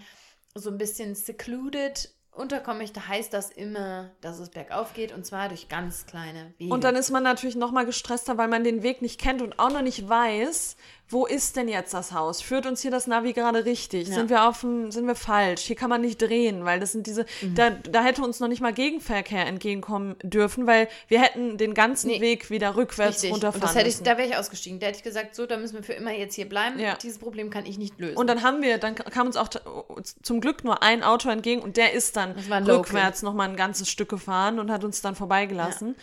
[0.55, 5.49] so ein bisschen secluded unterkommen möchte, heißt das immer, dass es bergauf geht und zwar
[5.49, 6.73] durch ganz kleine Wege.
[6.73, 9.59] Und dann ist man natürlich noch mal gestresster, weil man den Weg nicht kennt und
[9.59, 10.77] auch noch nicht weiß,
[11.09, 12.41] wo ist denn jetzt das Haus?
[12.41, 14.07] Führt uns hier das Navi gerade richtig?
[14.07, 14.13] Ja.
[14.15, 15.61] Sind wir auf dem, sind wir falsch?
[15.63, 17.55] Hier kann man nicht drehen, weil das sind diese, Mhm.
[17.55, 22.07] da, da hätte uns noch nicht mal Gegenverkehr entgegenkommen dürfen, weil wir hätten den ganzen
[22.09, 22.21] Nee.
[22.21, 23.31] Weg wieder rückwärts Richtig.
[23.31, 24.03] runterfahren Und das hätte ich, müssen.
[24.03, 24.79] da wäre ich ausgestiegen.
[24.79, 26.79] Da hätte ich gesagt, so, da müssen wir für immer jetzt hier bleiben.
[26.79, 26.95] Ja.
[27.01, 28.15] Dieses Problem kann ich nicht lösen.
[28.17, 29.49] Und dann haben wir, dann kam uns auch
[30.21, 32.33] zum Glück nur ein Auto entgegen und der ist dann
[32.67, 35.95] rückwärts noch mal ein ganzes Stück gefahren und hat uns dann vorbeigelassen.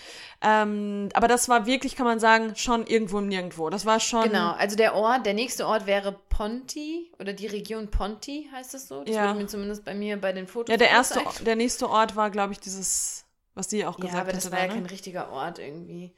[0.42, 3.71] Ähm, aber das war wirklich, kann man sagen, schon irgendwo im Nirgendwo.
[3.71, 4.25] Das war schon.
[4.25, 8.88] genau, also der Ort, der nächste Ort wäre Ponti oder die Region Ponti, heißt es
[8.88, 9.04] so.
[9.04, 9.28] Das Ja.
[9.28, 11.46] wurde mir zumindest bei mir bei den Fotos Ja, der erste, angezeigt.
[11.46, 14.59] der nächste Ort war, glaube ich, dieses, was sie auch Ja, gesagt aber das war
[14.59, 14.90] ja da, kein ne?
[14.90, 16.14] richtiger Ort irgendwie.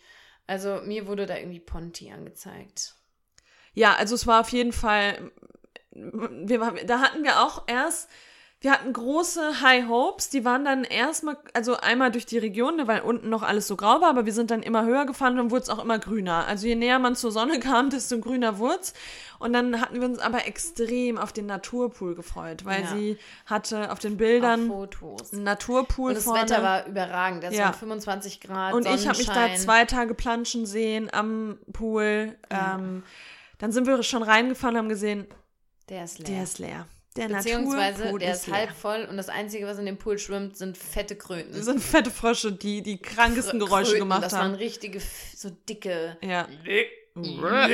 [0.46, 2.94] Also mir wurde da irgendwie Ponti angezeigt.
[3.74, 5.30] Ja, also es war auf jeden Fall,
[5.92, 8.08] wir, da hatten wir auch erst,
[8.60, 12.88] wir hatten große High Hopes, die waren dann erstmal, also einmal durch die Region, ne,
[12.88, 15.36] weil unten noch alles so grau war, aber wir sind dann immer höher gefahren und
[15.38, 16.44] dann wurde es auch immer grüner.
[16.48, 18.82] Also je näher man zur Sonne kam, desto grüner wurde
[19.38, 22.86] Und dann hatten wir uns aber extrem auf den Naturpool gefreut, weil Ja.
[22.88, 23.16] sie
[23.46, 25.32] hatte auf den Auf Bildern Fotos.
[25.32, 26.42] einen Naturpool Und das vorne.
[26.42, 27.44] Wetter war überragend.
[27.44, 27.66] Das Ja.
[27.66, 28.74] waren 25 Grad.
[28.74, 32.36] Und ich habe mich da zwei Tage planschen sehen am Pool.
[32.50, 32.74] Ja.
[32.74, 33.04] Ähm,
[33.58, 35.28] dann sind wir schon reingefahren und haben gesehen,
[35.88, 36.28] Der ist leer.
[36.28, 36.86] der ist leer.
[37.18, 38.57] Der Beziehungsweise Naturpool der ist leer.
[38.57, 41.52] halb voll und das Einzige, was in dem Pool schwimmt, sind fette Kröten.
[41.52, 44.54] Das sind fette Frösche, die die krankesten Krö- Geräusche Kröten, gemacht Das waren haben.
[44.54, 45.00] richtige,
[45.37, 46.16] so dicke.
[46.22, 46.46] Ja.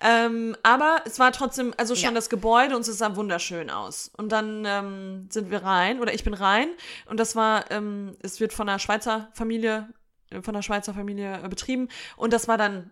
[0.00, 2.14] ähm, aber es war trotzdem, also schon Ja.
[2.14, 4.10] das Gebäude und es sah wunderschön aus.
[4.16, 6.68] Und dann ähm, sind wir rein, oder ich bin rein,
[7.06, 9.88] und das war, ähm, es wird von einer Schweizer Familie,
[10.30, 11.88] äh, von einer Schweizer Familie äh, betrieben.
[12.16, 12.90] Und das war dann,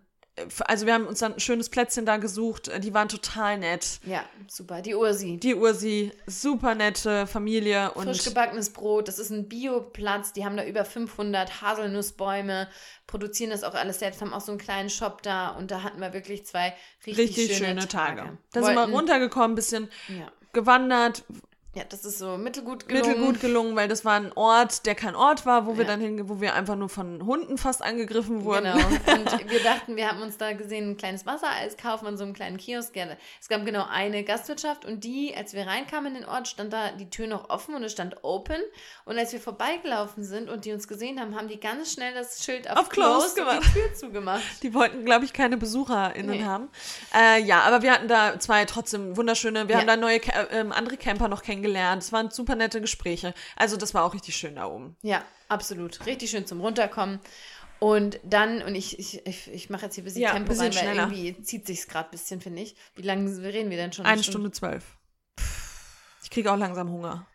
[0.65, 3.99] also wir haben uns dann ein schönes Plätzchen da gesucht, äh, die waren total nett.
[4.05, 4.81] Ja, super.
[4.81, 5.37] Die Ursi.
[5.37, 10.57] Die Ursi, super nette Familie und Frisch gebackenes Brot, das ist ein Bioplatz, die haben
[10.57, 12.67] da über 500 Haselnussbäume,
[13.07, 15.99] produzieren das auch alles selbst, haben auch so einen kleinen Shop da und da hatten
[15.99, 16.73] wir wirklich zwei
[17.05, 18.37] richtig, richtig schöne, Tage.
[18.53, 20.31] Da sind wir runtergekommen, bisschen Ja.
[20.53, 21.23] gewandert,
[21.73, 23.07] ja, das ist so mittelgut gelungen.
[23.09, 25.91] mittelgut gelungen, weil das war ein Ort, der kein Ort war, wo wir Ja.
[25.91, 28.65] dann hinge, wo wir einfach nur von Hunden fast angegriffen wurden.
[28.73, 28.87] Genau.
[29.15, 32.33] Und wir dachten, wir haben uns da gesehen, ein kleines Wassereis kaufen an so einem
[32.33, 32.95] kleinen Kiosk.
[32.97, 33.05] Ja,
[33.39, 36.91] Es gab genau eine Gastwirtschaft und die, als wir reinkamen in den Ort, stand da
[36.91, 38.57] die Tür noch offen und es stand open.
[39.05, 42.43] Und als wir vorbeigelaufen sind und die uns gesehen haben, haben die ganz schnell das
[42.43, 43.61] Schild auf, Auf closed und gemacht.
[43.63, 44.41] die Tür zugemacht.
[44.61, 46.43] Die wollten, glaube ich, keine BesucherInnen Nee.
[46.43, 46.69] haben.
[47.15, 49.79] Äh, ja, aber wir hatten da zwei trotzdem wunderschöne, wir Ja.
[49.81, 50.17] haben da neue,
[50.51, 51.60] ähm, andere Camper noch kennengelernt.
[51.99, 53.33] Es waren super nette Gespräche.
[53.55, 54.95] Also das war auch richtig schön da oben.
[55.01, 56.05] Ja, absolut.
[56.05, 57.19] Richtig schön zum Runterkommen.
[57.79, 60.65] Und dann, und ich, ich, ich, ich mache jetzt hier ein bisschen Ja, Tempo bisschen
[60.65, 61.03] rein, weil schneller.
[61.11, 62.75] irgendwie zieht sich's gerade ein bisschen, finde ich.
[62.95, 64.05] Wie lange reden wir denn schon?
[64.05, 64.97] Eine Stunde zwölf.
[66.23, 67.25] Ich kriege auch langsam Hunger.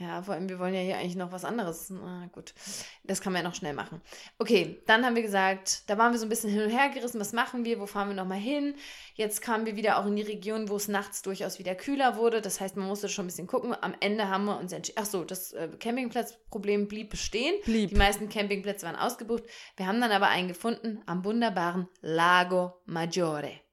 [0.00, 1.90] Ja, vor allem, wir wollen ja hier eigentlich noch was anderes.
[1.90, 2.54] Na gut,
[3.02, 4.00] das kann man ja noch schnell machen.
[4.38, 7.20] Okay, dann haben wir gesagt, da waren wir so ein bisschen hin und her gerissen,
[7.20, 8.76] was machen wir, wo fahren wir nochmal hin?
[9.14, 12.40] Jetzt kamen wir wieder auch in die Region, wo es nachts durchaus wieder kühler wurde.
[12.40, 13.74] Das heißt, man musste schon ein bisschen gucken.
[13.80, 17.56] Am Ende haben wir uns entschieden, ach so, das äh, Campingplatzproblem blieb bestehen.
[17.64, 17.90] Blieb.
[17.90, 19.42] Die meisten Campingplätze waren ausgebucht.
[19.76, 23.67] Wir haben dann aber einen gefunden am wunderbaren Lago Maggiore.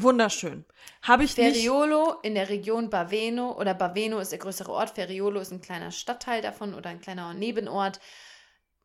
[0.00, 0.64] Wunderschön.
[1.02, 1.56] Habe ich nicht.
[1.56, 4.90] Ferriolo in der Region Baveno oder Baveno ist der größere Ort.
[4.90, 7.98] Ferriolo ist ein kleiner Stadtteil davon oder ein kleiner Nebenort.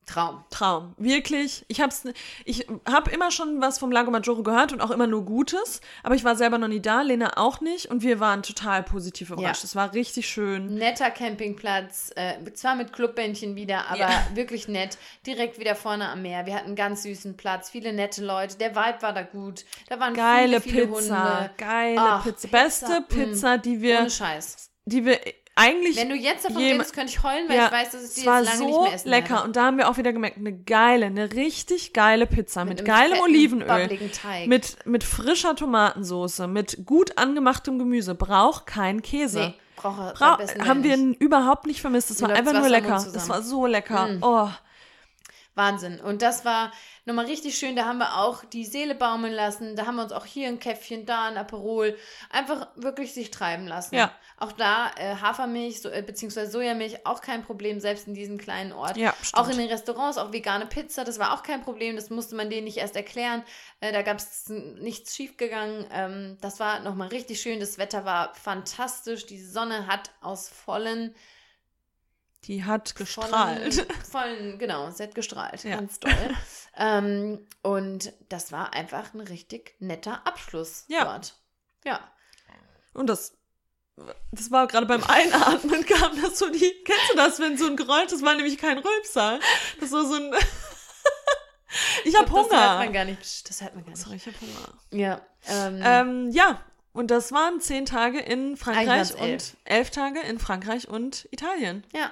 [0.05, 0.43] Traum.
[0.49, 0.93] Traum.
[0.97, 1.65] Wirklich.
[1.67, 2.03] Ich hab's,
[2.45, 6.15] ich habe immer schon was vom Lago Maggiore gehört und auch immer nur Gutes, aber
[6.15, 9.63] ich war selber noch nie da, Lena auch nicht und wir waren total positiv überrascht.
[9.63, 9.67] Ja.
[9.67, 10.75] Es war richtig schön.
[10.75, 14.27] Netter Campingplatz, äh, zwar mit Clubbändchen wieder, aber Ja.
[14.33, 14.97] wirklich nett.
[15.25, 16.45] Direkt wieder vorne am Meer.
[16.45, 18.57] Wir hatten einen ganz süßen Platz, viele nette Leute.
[18.57, 19.65] Der Vibe war da gut.
[19.87, 21.51] Da waren Geile viele, viele Pizza, Hunde.
[21.57, 22.47] geile Ach, Pizza.
[22.47, 23.07] Pizza, Beste mm.
[23.07, 24.69] Pizza, die wir, Ohne Scheiß.
[24.85, 25.19] die wir
[25.55, 28.01] eigentlich Wenn du jetzt davon Jem- redest, könnte ich heulen, weil Ja, ich weiß, dass
[28.01, 29.43] es die war jetzt lange nicht so mehr essen lecker werde.
[29.43, 32.87] und da haben wir auch wieder gemerkt, eine geile, eine richtig geile Pizza mit, einem
[32.87, 33.99] geilem Olivenöl,
[34.47, 39.39] mit mit frischer Tomatensoße, mit gut angemachtem Gemüse, braucht kein Käse.
[39.39, 41.21] Nee, brauche Bra haben wir nicht.
[41.21, 42.09] überhaupt nicht vermisst.
[42.09, 42.95] Es war einfach nur lecker.
[42.95, 44.07] Es war so lecker.
[44.07, 44.19] Mm.
[44.23, 44.49] Oh,
[45.55, 45.99] Wahnsinn.
[45.99, 46.71] Und das war
[47.05, 47.75] nochmal richtig schön.
[47.75, 49.75] Da haben wir auch die Seele baumeln lassen.
[49.75, 51.97] Da haben wir uns auch hier ein Käffchen, da ein Aperol.
[52.29, 53.95] Einfach wirklich sich treiben lassen.
[53.95, 54.11] Ja.
[54.37, 58.71] Auch da äh, Hafermilch so, äh, beziehungsweise Sojamilch auch kein Problem, selbst in diesem kleinen
[58.71, 58.97] Ort.
[58.97, 61.95] Ja, auch in den Restaurants, auch vegane Pizza, das war auch kein Problem.
[61.95, 63.43] Das musste man denen nicht erst erklären.
[63.79, 65.85] Äh, da gab es nichts schiefgegangen.
[65.91, 67.59] Ähm, das war nochmal richtig schön.
[67.59, 69.25] Das Wetter war fantastisch.
[69.25, 71.15] Die Sonne hat aus vollen
[72.45, 73.85] die hat gestrahlt.
[74.11, 75.63] Vollen, genau, sie hat gestrahlt.
[75.63, 75.75] Ja.
[75.77, 76.11] Ganz doll.
[76.77, 81.05] ähm, und das war einfach ein richtig netter Abschluss Ja.
[81.05, 81.35] dort.
[81.85, 81.99] Ja.
[82.93, 83.35] Und das,
[84.31, 87.75] das war gerade beim Einatmen kam das so die, kennst du das, wenn so ein
[87.75, 89.39] Geräusch, das war nämlich kein Rülpser.
[89.79, 90.33] Das war so ein,
[92.05, 92.91] ich hab Das hört man Hunger.
[92.91, 93.49] gar nicht.
[93.49, 94.01] Das hört man gar nicht.
[94.01, 94.73] Sorry, ich hab Hunger.
[94.91, 95.21] Ja.
[95.47, 96.61] Ähm, Ähm, ja,
[96.93, 99.55] und das waren zehn Tage in Frankreich und elf.
[99.65, 101.83] elf Tage in Frankreich und Italien.
[101.93, 102.11] ja.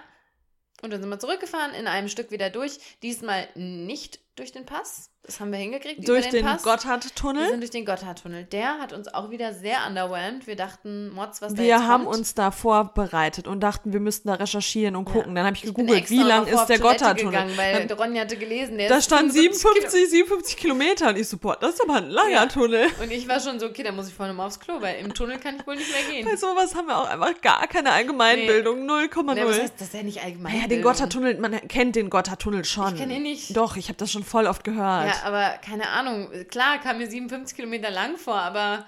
[0.81, 2.79] Und dann sind wir zurückgefahren, in einem Stück wieder durch.
[3.03, 5.10] Diesmal nicht durch den Pass.
[5.23, 6.07] Das haben wir hingekriegt.
[6.09, 6.65] Durch den, den Pass.
[6.65, 7.47] Wir Gotthardtunnel.
[7.49, 8.45] sind durch den Gotthardtunnel.
[8.45, 10.47] Der hat uns auch wieder sehr underwhelmed.
[10.47, 12.17] Wir dachten, Mods, was da Wir haben kommt.
[12.17, 15.13] uns da vorbereitet und dachten, wir müssten da recherchieren und Ja.
[15.13, 15.35] gucken.
[15.35, 17.31] Dann habe ich bin gegoogelt, wie lang ist der Gotthardtunnel.
[17.33, 21.17] gegangen, weil Dann- Ronja hatte gelesen, der Da ist stand 75 57, 57 Kilometer und
[21.19, 22.45] ich so, boah, das ist aber ein langer Ja.
[22.47, 22.87] Tunnel.
[23.01, 25.13] Und ich war schon so, okay, da muss ich vorne mal aufs Klo, weil im
[25.13, 26.25] Tunnel kann ich wohl nicht mehr gehen.
[26.27, 29.37] Bei sowas haben wir auch einfach gar keine Allgemeinbildung, 0,0.
[29.37, 30.55] Ja, was heißt das ist ja nicht allgemein?
[30.55, 32.95] Naja, den Gotthardtunnel, man kennt den Gotthardtunnel schon.
[32.95, 33.55] Ich kenn ihn nicht.
[33.55, 35.07] Doch, ich habe das schon voll oft gehört.
[35.07, 36.29] Ja, aber keine Ahnung.
[36.49, 38.85] Klar, kam mir 57 Kilometer lang vor, aber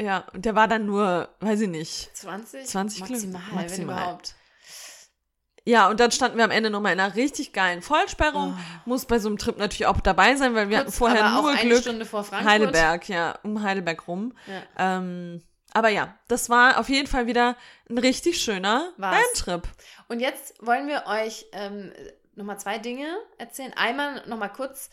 [0.00, 2.16] Ja, und der war dann nur, weiß ich nicht.
[2.16, 2.66] 20?
[2.66, 3.96] 20 Kilo- maximal, wenn maximal.
[4.02, 4.34] überhaupt.
[5.68, 8.56] Ja, und dann standen wir am Ende nochmal in einer richtig geilen Vollsperrung.
[8.84, 10.90] Muss bei so einem Trip natürlich auch dabei sein, weil wir hatten Oh.
[10.90, 11.80] Kurz, vorher aber nur eine Glück.
[11.80, 12.48] Stunde vor Frankfurt.
[12.52, 14.32] Heidelberg, ja, um Heidelberg rum.
[14.46, 14.62] Ja.
[14.98, 17.56] Ähm, aber ja, das war auf jeden Fall wieder
[17.90, 18.92] ein richtig schöner.
[18.96, 19.66] Bandtrip.
[20.08, 21.92] Und jetzt wollen wir euch ähm,
[22.36, 23.72] nochmal zwei Dinge erzählen.
[23.74, 24.88] Einmal nochmal kurz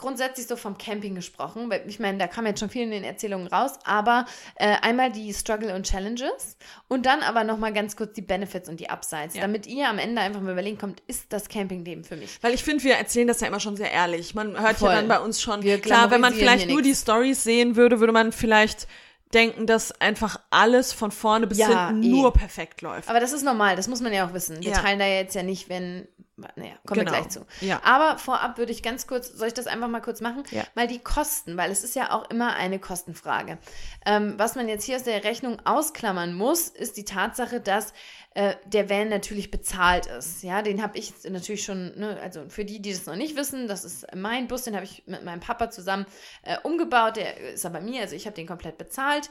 [0.00, 3.04] grundsätzlich so vom Camping gesprochen, weil ich meine, da kam jetzt schon viel in den
[3.04, 6.56] Erzählungen raus, aber äh, einmal die Struggle und Challenges
[6.88, 9.42] und dann aber nochmal ganz kurz die Benefits und die Upsides, Ja.
[9.42, 12.38] damit ihr am Ende einfach mal überlegen kommt, ist das Campingleben für mich?
[12.42, 14.34] Weil ich finde, wir erzählen das ja immer schon sehr ehrlich.
[14.34, 14.88] Man hört Voll.
[14.90, 17.02] ja dann bei uns schon, Wir klar, wenn man vielleicht nur die nix.
[17.02, 18.88] Stories sehen würde, würde man vielleicht
[19.32, 22.08] denken, dass einfach alles von vorne bis Ja, hinten eh.
[22.08, 23.08] nur perfekt läuft.
[23.08, 24.60] Aber das ist normal, das muss man ja auch wissen.
[24.60, 24.78] Wir Ja.
[24.80, 26.08] teilen da jetzt ja nicht, wenn,
[26.56, 27.12] naja, kommen Genau.
[27.12, 27.46] wir gleich zu.
[27.60, 27.80] Ja.
[27.84, 30.42] Aber vorab würde ich ganz kurz, soll ich das einfach mal kurz machen?
[30.50, 30.64] Ja.
[30.74, 33.58] Mal die Kosten, weil es ist ja auch immer eine Kostenfrage.
[34.06, 37.92] Ähm, was man jetzt hier aus der Rechnung ausklammern muss, ist die Tatsache, dass
[38.34, 40.44] äh, der Van natürlich bezahlt ist.
[40.44, 43.66] Ja, den habe ich natürlich schon, ne, also für die, die das noch nicht wissen,
[43.66, 46.06] das ist mein Bus, den habe ich mit meinem Papa zusammen
[46.42, 47.16] äh, umgebaut.
[47.16, 49.28] Der ist aber mir, also ich habe den komplett bezahlt.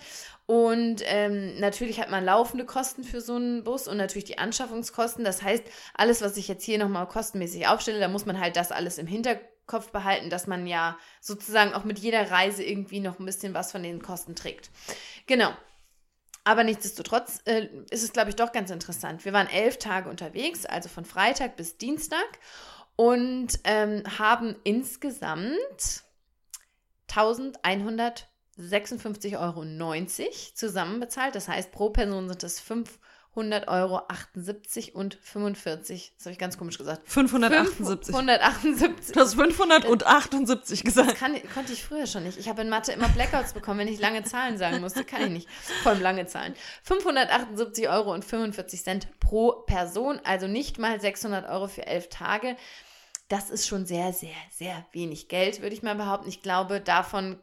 [0.47, 5.23] Und ähm, natürlich hat man laufende Kosten für so einen Bus und natürlich die Anschaffungskosten.
[5.23, 8.73] Das heißt, alles, was ich jetzt hier nochmal kostenmäßig aufstelle, da muss man halt das
[8.73, 13.25] alles im Hinterkopf behalten, dass man ja sozusagen auch mit jeder Reise irgendwie noch ein
[13.25, 14.71] bisschen was von den Kosten trägt.
[15.25, 15.53] Genau.
[16.43, 19.25] Aber nichtsdestotrotz äh, ist es, glaube ich, doch ganz interessant.
[19.25, 22.39] Wir waren elf Tage unterwegs, also von Freitag bis Dienstag
[22.95, 26.03] und ähm, haben insgesamt
[27.09, 29.63] 1156,90 Euro
[30.55, 31.35] zusammen bezahlt.
[31.35, 32.59] Das heißt, pro Person sind es
[33.31, 36.13] 100 Euro 78 und 45.
[36.17, 37.07] Das habe ich ganz komisch gesagt.
[37.07, 38.13] 578.
[38.13, 39.13] 578.
[39.13, 41.15] Du hast 578 Das gesagt.
[41.17, 42.39] kann, konnte ich früher schon nicht.
[42.39, 45.03] Ich habe in Mathe immer Blackouts bekommen, wenn ich lange Zahlen sagen musste.
[45.03, 45.49] Kann ich nicht.
[45.83, 46.55] Vor allem lange Zahlen.
[46.83, 52.55] 578 Euro und 45 Cent pro Person, also nicht mal 600 Euro für elf Tage.
[53.27, 56.27] Das ist schon sehr, sehr, sehr wenig Geld, würde ich mal behaupten.
[56.27, 57.39] Ich glaube, davon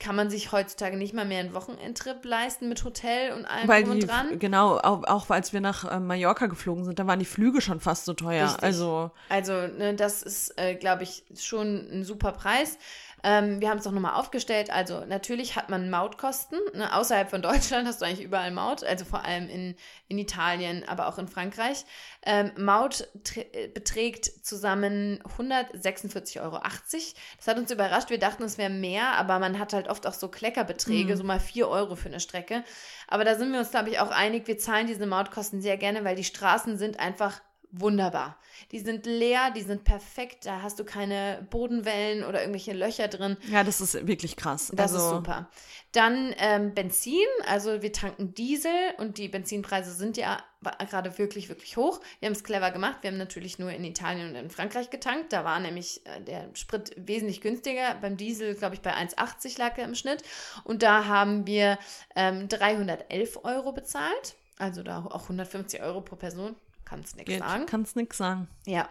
[0.00, 3.84] kann man sich heutzutage nicht mal mehr einen Wochenendtrip leisten mit Hotel und allem Weil
[3.84, 4.38] die, und dran.
[4.38, 7.80] genau, auch, auch als wir nach äh, Mallorca geflogen sind, da waren die Flüge schon
[7.80, 8.46] fast so teuer.
[8.46, 8.62] Richtig.
[8.62, 12.78] Also, Also, ne, das ist, äh, glaube ich, schon ein super Preis.
[13.24, 14.70] Ähm, wir haben es auch nochmal aufgestellt.
[14.70, 16.58] Also, natürlich hat man Mautkosten.
[16.74, 16.94] Ne?
[16.94, 18.84] Außerhalb von Deutschland hast du eigentlich überall Maut.
[18.84, 19.76] Also, vor allem in,
[20.08, 21.86] in Italien, aber auch in Frankreich.
[22.26, 26.60] Ähm, Maut äh, beträgt zusammen 146,80 Euro.
[26.62, 28.10] Das hat uns überrascht.
[28.10, 31.40] Wir dachten, es wäre mehr, aber man hat halt oft auch so Kleckerbeträge, so mal
[31.40, 32.62] 4 Euro für eine Strecke.
[33.08, 34.46] Aber da sind wir uns, glaube ich, auch einig.
[34.46, 37.40] Wir zahlen diese Mautkosten sehr gerne, weil die Straßen sind einfach
[37.80, 38.38] wunderbar.
[38.72, 43.36] Die sind leer, die sind perfekt, da hast du keine Bodenwellen oder irgendwelche Löcher drin.
[43.50, 44.72] ja, das ist wirklich krass.
[44.74, 45.48] Das also, ist super.
[45.92, 50.42] Dann ähm, Benzin, also wir tanken Diesel und die Benzinpreise sind ja
[50.90, 52.00] gerade wirklich, wirklich hoch.
[52.20, 52.98] Wir haben es clever gemacht.
[53.02, 55.32] Wir haben natürlich nur in Italien und in Frankreich getankt.
[55.32, 57.94] Da war nämlich äh, der Sprit wesentlich günstiger.
[58.00, 60.22] Beim Diesel, glaube ich, bei 1,80 lag er im Schnitt.
[60.64, 61.78] Und da haben wir
[62.16, 64.34] ähm, 311 Euro bezahlt.
[64.58, 66.56] Also da auch 150 Euro pro Person.
[66.84, 67.66] Kannst nichts Geht, sagen.
[67.66, 68.48] kannst nix sagen.
[68.66, 68.88] Ja.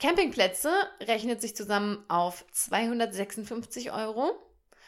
[0.00, 0.70] Campingplätze
[1.02, 4.32] rechnet sich zusammen auf 256 Euro.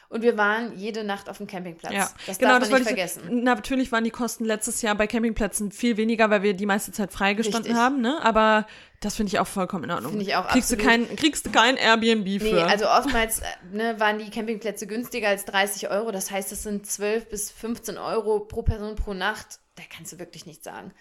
[0.08, 1.92] Und wir waren jede Nacht auf dem Campingplatz.
[1.92, 3.10] Ja, Das genau, darf das man nicht wollte ich.
[3.12, 3.42] vergessen.
[3.42, 7.12] Natürlich waren die Kosten letztes Jahr bei Campingplätzen viel weniger, weil wir die meiste Zeit
[7.12, 7.76] freigestanden Richtig.
[7.76, 8.22] haben, ne?
[8.22, 8.68] Aber
[9.00, 10.12] das finde ich auch vollkommen in Ordnung.
[10.12, 11.08] Finde ich auch kriegst du absolut.
[11.08, 12.54] kein, kriegst du kein Airbnb für.
[12.54, 16.12] Nee, also oftmals äh, ne, waren die Campingplätze günstiger als 30 Euro.
[16.12, 19.58] Das heißt, das sind 12 bis 15 Euro pro Person pro Nacht.
[19.74, 20.92] Da kannst du wirklich nichts sagen.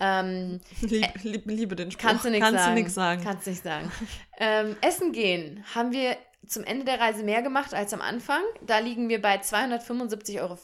[0.00, 2.02] Ähm, Lieb, lieb, liebe den Spruch.
[2.08, 2.74] Kannst du nichts sagen.
[3.20, 3.24] du.
[3.24, 3.90] Kannst nicht sagen.
[4.38, 8.42] ähm, Essen gehen haben wir zum Ende der Reise mehr gemacht als am Anfang.
[8.66, 10.58] Da liegen wir bei 275,50 Euro.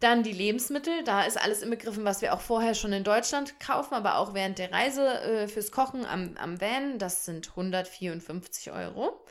[0.00, 3.94] Dann die Lebensmittel, da ist alles inbegriffen, was wir auch vorher schon in Deutschland kaufen,
[3.94, 9.24] aber auch während der Reise äh, fürs Kochen am, am Van, das sind 154 Euro.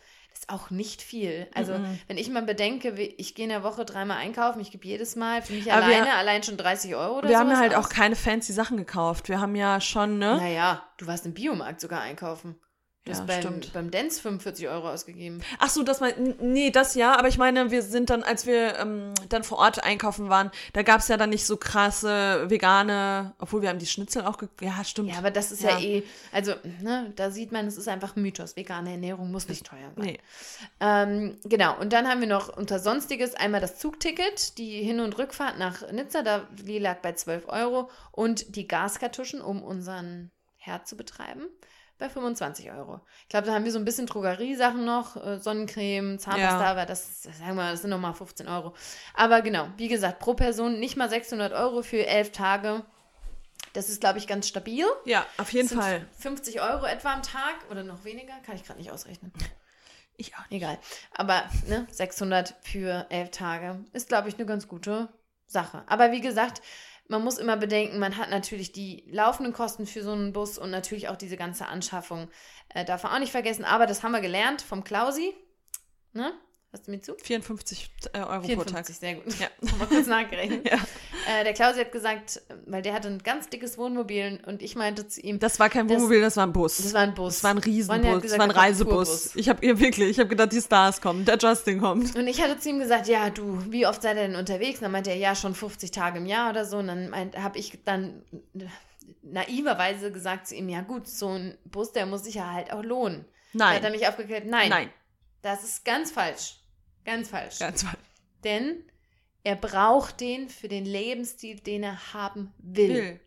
[0.43, 1.47] Ist auch nicht viel.
[1.53, 1.73] Also,
[2.07, 5.41] wenn ich mal bedenke, ich gehe in der Woche dreimal einkaufen, ich gebe jedes Mal
[5.41, 7.85] für mich Aber wir- alleine allein schon 30 Euro oder wir haben ja halt aus.
[7.85, 9.29] auch keine fancy Sachen gekauft.
[9.29, 10.35] Wir haben ja schon, ne?
[10.35, 12.55] Naja, du warst im Biomarkt sogar einkaufen.
[13.05, 13.73] Du Ja, hast beim, stimmt.
[13.73, 15.41] beim Dance 45 Euro ausgegeben.
[15.59, 18.79] Ach so, das mein, nee, das ja, aber ich meine, wir sind dann, als wir
[18.79, 23.33] ähm, dann vor Ort einkaufen waren, da gab es ja dann nicht so krasse vegane,
[23.39, 25.09] obwohl wir haben die Schnitzel auch, ja, stimmt.
[25.09, 25.79] Ja, aber das ist ja, Ja.
[25.81, 28.55] eh, also, ne, da sieht man, es ist einfach ein Mythos.
[28.55, 30.05] Vegane Ernährung muss nicht teuer sein.
[30.05, 30.19] Nee.
[30.79, 35.17] Ähm, genau, und dann haben wir noch unter Sonstiges einmal das Zugticket, die Hin- und
[35.17, 40.87] Rückfahrt nach Nizza, da, die lag bei 12 Euro und die Gaskartuschen, um unseren Herd
[40.87, 41.47] zu betreiben,
[42.03, 42.99] bei 25 Euro.
[43.21, 46.71] Ich glaube, da haben wir so ein bisschen Drogeriesachen noch, äh, Sonnencreme, Zahnpasta, Ja.
[46.71, 48.73] aber das, sagen wir, das sind nochmal 15 Euro.
[49.13, 52.83] Aber genau, wie gesagt, pro Person nicht mal 600 Euro für elf Tage.
[53.71, 54.85] Das ist, glaube ich, ganz stabil.
[55.05, 56.05] Ja, auf jeden Fall.
[56.19, 59.31] 50 Euro etwa am Tag oder noch weniger, kann ich gerade nicht ausrechnen.
[60.17, 60.61] Ich auch nicht.
[60.61, 60.77] Egal.
[61.15, 65.07] Aber ne, 600 für elf Tage ist, glaube ich, eine ganz gute
[65.47, 65.83] Sache.
[65.87, 66.61] Aber wie gesagt,
[67.07, 70.71] man muss immer bedenken, man hat natürlich die laufenden Kosten für so einen Bus und
[70.71, 72.29] natürlich auch diese ganze Anschaffung.
[72.69, 73.65] Äh, darf man auch nicht vergessen.
[73.65, 75.33] Aber das haben wir gelernt vom Klausi.
[76.13, 76.33] Ne?
[76.71, 77.15] Hast du mir zu?
[77.21, 79.39] 54 äh, Euro pro 54, sehr gut.
[79.39, 79.47] Ja.
[79.71, 80.67] Haben wir kurz nachgerechnet.
[80.71, 80.77] Ja.
[81.27, 85.07] Äh, der Klausi hat gesagt, weil der hatte ein ganz dickes Wohnmobil und ich meinte
[85.07, 86.77] zu ihm, Das war kein Das- Wohnmobil, das war ein Bus.
[86.77, 87.35] das war ein Bus.
[87.35, 89.35] Das war ein Riesenbus, das gesagt, war ein das war ein Reisebus.
[89.35, 92.15] Ich habe ihr wirklich, ich habe gedacht, die Stars kommen, der Justin kommt.
[92.15, 94.79] Und ich hatte zu ihm gesagt, ja, du, wie oft seid ihr denn unterwegs?
[94.79, 96.77] Und dann meinte er, ja, schon 50 Tage im Jahr oder so.
[96.77, 98.23] Und dann habe ich dann
[99.21, 102.83] naiverweise gesagt zu ihm, ja gut, so ein Bus, der muss sich ja halt auch
[102.83, 103.25] lohnen.
[103.53, 104.89] Da hat er Nein, mich aufgeklärt, nein, nein,
[105.41, 106.55] das ist ganz falsch.
[107.05, 107.59] Ganz falsch.
[107.59, 107.97] ganz falsch.
[108.43, 108.83] Denn
[109.43, 112.93] er braucht den für den Lebensstil, den er haben will.
[112.93, 113.19] Will.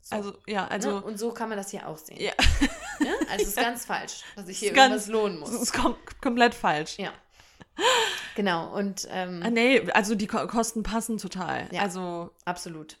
[0.00, 0.16] So.
[0.16, 0.70] Also, ja, ne?
[0.70, 2.20] also, Und so kann man das hier auch sehen.
[2.20, 2.32] ja,
[3.00, 3.08] Ne?
[3.30, 5.62] Also es ist ganz falsch, dass sich hier Ist ganz- irgendwas lohnen das muss.
[5.62, 6.98] ist kom komplett falsch.
[6.98, 7.12] Ja.
[8.36, 11.68] Genau, und ähm, Ah, nee, also die Ko Kosten passen total.
[11.72, 11.82] Ja.
[11.82, 12.98] Also, absolut.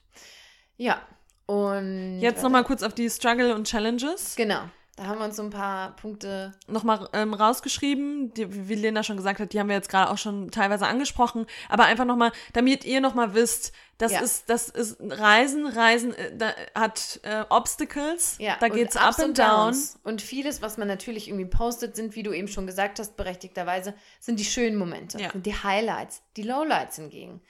[0.76, 1.00] Ja.
[1.46, 4.34] Und jetzt nochmal kurz auf die Struggle und Challenges.
[4.34, 4.62] Genau.
[4.96, 6.52] Da haben wir uns so ein paar Punkte.
[6.68, 10.18] nochmal ähm, rausgeschrieben, die, wie Lena schon gesagt hat, die haben wir jetzt gerade auch
[10.18, 14.20] schon teilweise angesprochen, aber einfach nochmal, damit ihr nochmal wisst, das Ja.
[14.20, 19.18] ist, das ist Reisen, Reisen äh, da, hat äh, Obstacles, Ja, da geht's Ups up
[19.18, 19.46] and down.
[19.72, 19.98] Downs.
[20.04, 23.94] Und vieles, was man natürlich irgendwie postet, sind, wie du eben schon gesagt hast, berechtigterweise,
[24.20, 25.30] sind die schönen Momente, Ja.
[25.32, 26.22] sind die Highlights.
[26.36, 27.40] Die Lowlights hingegen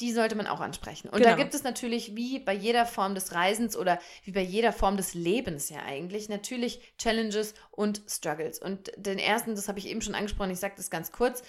[0.00, 1.08] die sollte man auch ansprechen.
[1.08, 1.30] Und Genau.
[1.30, 4.96] da gibt es natürlich, wie bei jeder Form des Reisens oder wie bei jeder Form
[4.96, 8.58] des Lebens ja eigentlich, natürlich Challenges und Struggles.
[8.58, 11.42] Und den ersten, das habe ich eben schon angesprochen, ich sage das ganz kurz,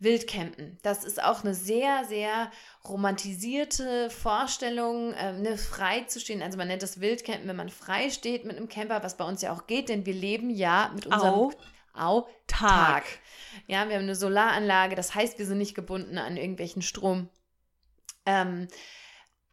[0.00, 0.78] Wildcampen.
[0.82, 2.50] Das ist auch eine sehr, sehr
[2.84, 6.42] romantisierte Vorstellung, ähm, ne, frei zu stehen.
[6.42, 9.40] Also man nennt das Wildcampen, wenn man frei steht mit einem Camper, was bei uns
[9.42, 11.52] ja auch geht, denn wir leben ja mit unserem Au.
[11.96, 13.04] Au Tag.
[13.04, 13.04] Tag.
[13.68, 17.28] Ja, wir haben eine Solaranlage, das heißt, wir sind nicht gebunden an irgendwelchen Strom.
[18.26, 18.68] Ähm,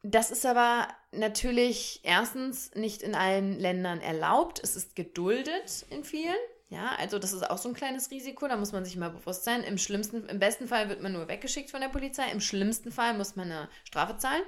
[0.04, 4.60] das ist aber natürlich erstens nicht in allen Ländern erlaubt.
[4.64, 6.36] Es ist geduldet in vielen.
[6.70, 9.44] Ja, also das ist auch so ein kleines Risiko, da muss man sich mal bewusst
[9.44, 9.62] sein.
[9.64, 13.14] Im schlimmsten, im besten Fall wird man nur weggeschickt von der Polizei, im schlimmsten Fall
[13.14, 14.44] muss man eine Strafe zahlen.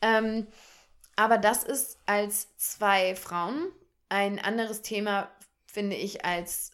[0.00, 0.46] Ähm,
[1.14, 3.70] aber das ist als zwei Frauen
[4.08, 5.30] ein anderes Thema,
[5.66, 6.70] finde ich, als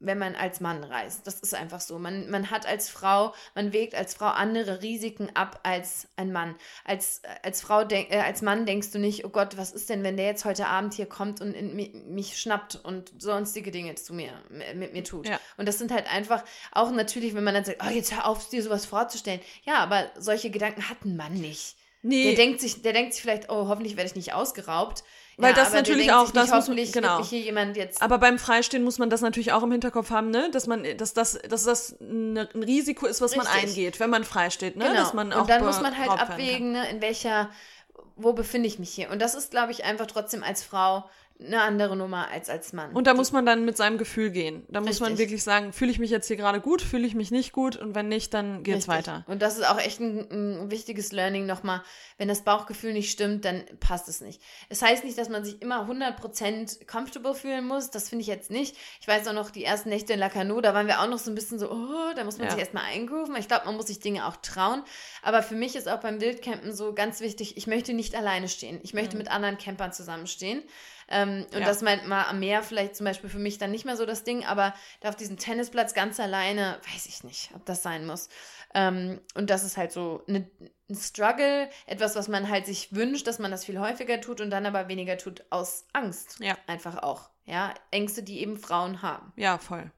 [0.00, 1.26] wenn man als Mann reist.
[1.26, 1.98] Das ist einfach so.
[1.98, 6.54] Man, man hat als Frau, man wägt als Frau andere Risiken ab als ein Mann.
[6.84, 10.02] Als, als Frau, denk, äh, als Mann denkst du nicht, oh Gott, was ist denn,
[10.04, 13.94] wenn der jetzt heute Abend hier kommt und in, mi- mich schnappt und sonstige Dinge
[13.96, 14.30] zu mir,
[14.74, 15.28] mit mir tut.
[15.28, 15.40] Ja.
[15.56, 18.48] Und das sind halt einfach, auch natürlich, wenn man dann sagt, oh, jetzt hör auf,
[18.48, 19.40] dir sowas vorzustellen.
[19.64, 21.76] Ja, aber solche Gedanken hat ein Mann nicht.
[22.02, 25.02] Nee, Der denkt sich, der denkt sich vielleicht, oh, hoffentlich werde ich nicht ausgeraubt.
[25.40, 27.22] Weil das aber der natürlich auch, das muss man- genau.
[28.00, 30.50] Aber beim Freistehen muss man das natürlich auch im Hinterkopf haben, ne?
[30.50, 33.68] Dass man, dass das, dass das ne- ein Risiko ist, was man Richtig.
[33.70, 34.86] eingeht, wenn man freisteht, ne?
[34.86, 34.96] Genau.
[35.00, 37.50] Dass man auch und dann muss man halt abwägen, ne, in welcher,
[38.16, 39.10] wo befinde ich mich hier.
[39.10, 41.08] Und das ist, glaube ich, einfach trotzdem als Frau
[41.40, 42.92] eine andere Nummer als als Mann.
[42.92, 44.64] Und da muss man dann mit seinem Gefühl gehen.
[44.68, 47.30] Da muss man wirklich sagen, fühle ich mich jetzt hier gerade gut, fühle ich mich
[47.30, 49.06] nicht gut und wenn nicht, dann geht's Richtig.
[49.06, 49.24] weiter.
[49.28, 50.26] Und das ist auch echt ein,
[50.64, 51.82] ein wichtiges Learning nochmal.
[52.16, 54.42] Wenn das Bauchgefühl nicht stimmt, dann passt es nicht.
[54.68, 57.90] Es heißt nicht, dass man sich immer 100% comfortable fühlen muss.
[57.90, 58.76] Das finde ich jetzt nicht.
[59.00, 61.30] Ich weiß auch noch, die ersten Nächte in Lacanau, da waren wir auch noch so
[61.30, 62.50] ein bisschen so, oh, da muss man Ja.
[62.52, 63.36] sich erstmal eingrooven.
[63.36, 64.82] Ich glaube, man muss sich Dinge auch trauen.
[65.22, 68.80] Aber für mich ist auch beim Wildcampen so ganz wichtig, ich möchte nicht alleine stehen.
[68.82, 70.62] Ich möchte mit anderen Campern zusammenstehen.
[71.10, 71.60] Ähm, und.
[71.60, 71.66] Ja.
[71.66, 74.24] das meint mal am Meer vielleicht zum Beispiel für mich dann nicht mehr so das
[74.24, 78.28] Ding, aber da auf diesem Tennisplatz ganz alleine, weiß ich nicht, ob das sein muss.
[78.74, 80.48] Ähm, und das ist halt so eine,
[80.90, 84.50] ein Struggle, etwas, was man halt sich wünscht, dass man das viel häufiger tut und
[84.50, 86.36] dann aber weniger tut aus Angst.
[86.40, 86.56] Ja.
[86.66, 87.30] Einfach auch.
[87.44, 89.32] Ja, Ängste, die eben Frauen haben.
[89.36, 89.90] Ja, voll.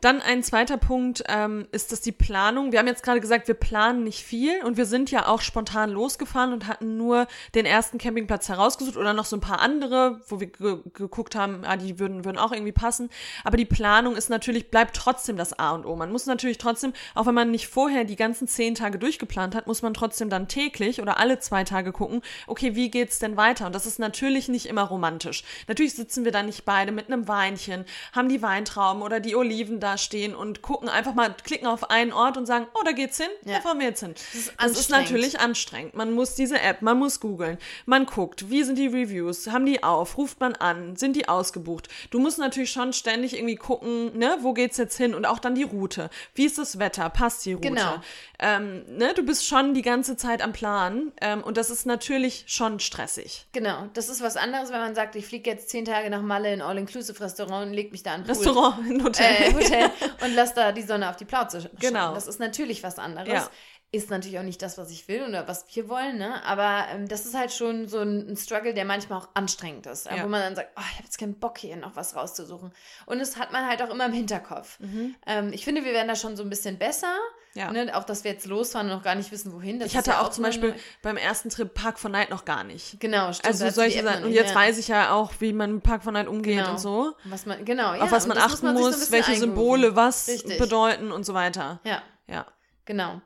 [0.00, 3.54] Dann ein zweiter Punkt ähm, ist, dass die Planung, wir haben jetzt gerade gesagt, wir
[3.54, 7.98] planen nicht viel und wir sind ja auch spontan losgefahren und hatten nur den ersten
[7.98, 11.98] Campingplatz herausgesucht oder noch so ein paar andere, wo wir ge geguckt haben, ah, die
[11.98, 13.10] würden, würden auch irgendwie passen.
[13.44, 15.94] Aber die Planung ist natürlich, bleibt trotzdem das A und O.
[15.96, 19.66] Man muss natürlich trotzdem, auch wenn man nicht vorher die ganzen zehn Tage durchgeplant hat,
[19.66, 23.66] muss man trotzdem dann täglich oder alle zwei Tage gucken, okay, wie geht's denn weiter?
[23.66, 25.44] Und das ist natürlich nicht immer romantisch.
[25.68, 27.84] Natürlich sitzen wir da nicht beide mit einem Weinchen,
[28.14, 32.12] haben die Weintrauben oder die Oliven da stehen und gucken einfach mal, klicken auf einen
[32.12, 33.56] Ort und sagen, oh, da geht's hin, Ja.
[33.56, 34.14] da fahren wir jetzt hin.
[34.32, 35.94] ist Das ist natürlich anstrengend.
[35.94, 39.82] Man muss diese App, man muss googeln, man guckt, wie sind die Reviews, haben die
[39.82, 41.88] auf, ruft man an, sind die ausgebucht.
[42.10, 45.54] Du musst natürlich schon ständig irgendwie gucken, ne, wo geht's jetzt hin und auch dann
[45.54, 46.10] die Route.
[46.34, 47.08] Wie ist das Wetter?
[47.10, 47.68] Passt die Route?
[47.68, 47.94] Genau.
[48.38, 52.44] Ähm, ne, du bist schon die ganze Zeit am Plan ähm, und das ist natürlich
[52.46, 53.46] schon stressig.
[53.52, 56.52] Genau, das ist was anderes, wenn man sagt, ich fliege jetzt zehn Tage nach Malle
[56.52, 58.30] in All-Inclusive-Restaurant und leg mich da an Pool.
[58.34, 59.50] Restaurant, ein Hotel.
[59.50, 59.90] äh, Hotel
[60.24, 61.70] und lass da die Sonne auf die Plauze schauen.
[61.80, 62.14] Genau.
[62.14, 63.28] Das ist natürlich was anderes.
[63.28, 63.50] Ja.
[63.92, 66.44] Ist natürlich auch nicht das, was ich will oder was wir wollen, ne?
[66.44, 70.06] Aber ähm, das ist halt schon so ein, ein Struggle, der manchmal auch anstrengend ist.
[70.06, 70.22] äh, Ja.
[70.24, 72.72] Wo man dann sagt, oh, ich habe jetzt keinen Bock, hier noch was rauszusuchen.
[73.06, 74.78] Und das hat man halt auch immer im Hinterkopf.
[75.26, 77.12] Ähm, ich finde, wir werden da schon so ein bisschen besser.
[77.54, 77.72] Ja.
[77.72, 77.90] Ne?
[77.96, 79.80] Auch, dass wir jetzt losfahren und noch gar nicht wissen, wohin.
[79.80, 82.62] Das Ich hatte ja auch zum Beispiel beim ersten Trip Park von Night noch gar
[82.62, 83.00] nicht.
[83.00, 83.46] Genau, stimmt.
[83.46, 84.24] Also solche Sachen.
[84.24, 84.54] Und jetzt ja.
[84.56, 86.70] weiß ich ja auch, wie man mit Park von Night umgeht Genau.
[86.70, 87.14] und so.
[87.24, 88.02] Was man, genau, ja.
[88.02, 89.34] auf was man achten man so ein muss, bisschen welche.
[89.36, 90.58] Symbole was Richtig.
[90.58, 91.80] bedeuten und so weiter.
[91.84, 92.46] Ja, Ja.
[92.84, 93.20] genau.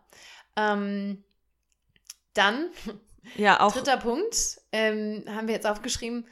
[0.56, 1.22] Ähm,
[2.32, 2.70] dann
[3.36, 3.72] Ja, auch.
[3.72, 4.36] Dritter Punkt,
[4.72, 6.26] ähm, haben wir jetzt aufgeschrieben,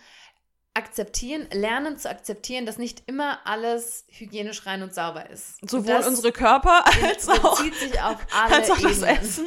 [0.75, 5.59] akzeptieren, lernen zu akzeptieren, dass nicht immer alles hygienisch rein und sauber ist.
[5.69, 9.17] Sowohl das unsere Körper als auch, bezieht sich auf alle als auch das Ebenen.
[9.19, 9.47] Essen.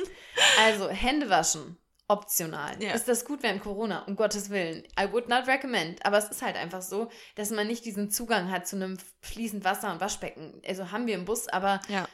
[0.66, 2.82] Also Hände waschen, optional.
[2.82, 2.94] Ja.
[2.94, 4.04] Ist das gut während Corona?
[4.06, 4.84] Um Gottes Willen.
[5.00, 6.06] I would not recommend.
[6.06, 9.64] Aber es ist halt einfach so, dass man nicht diesen Zugang hat zu einem fließend
[9.64, 10.62] Wasser und Waschbecken.
[10.68, 12.08] Also haben wir im Bus, aber Ja.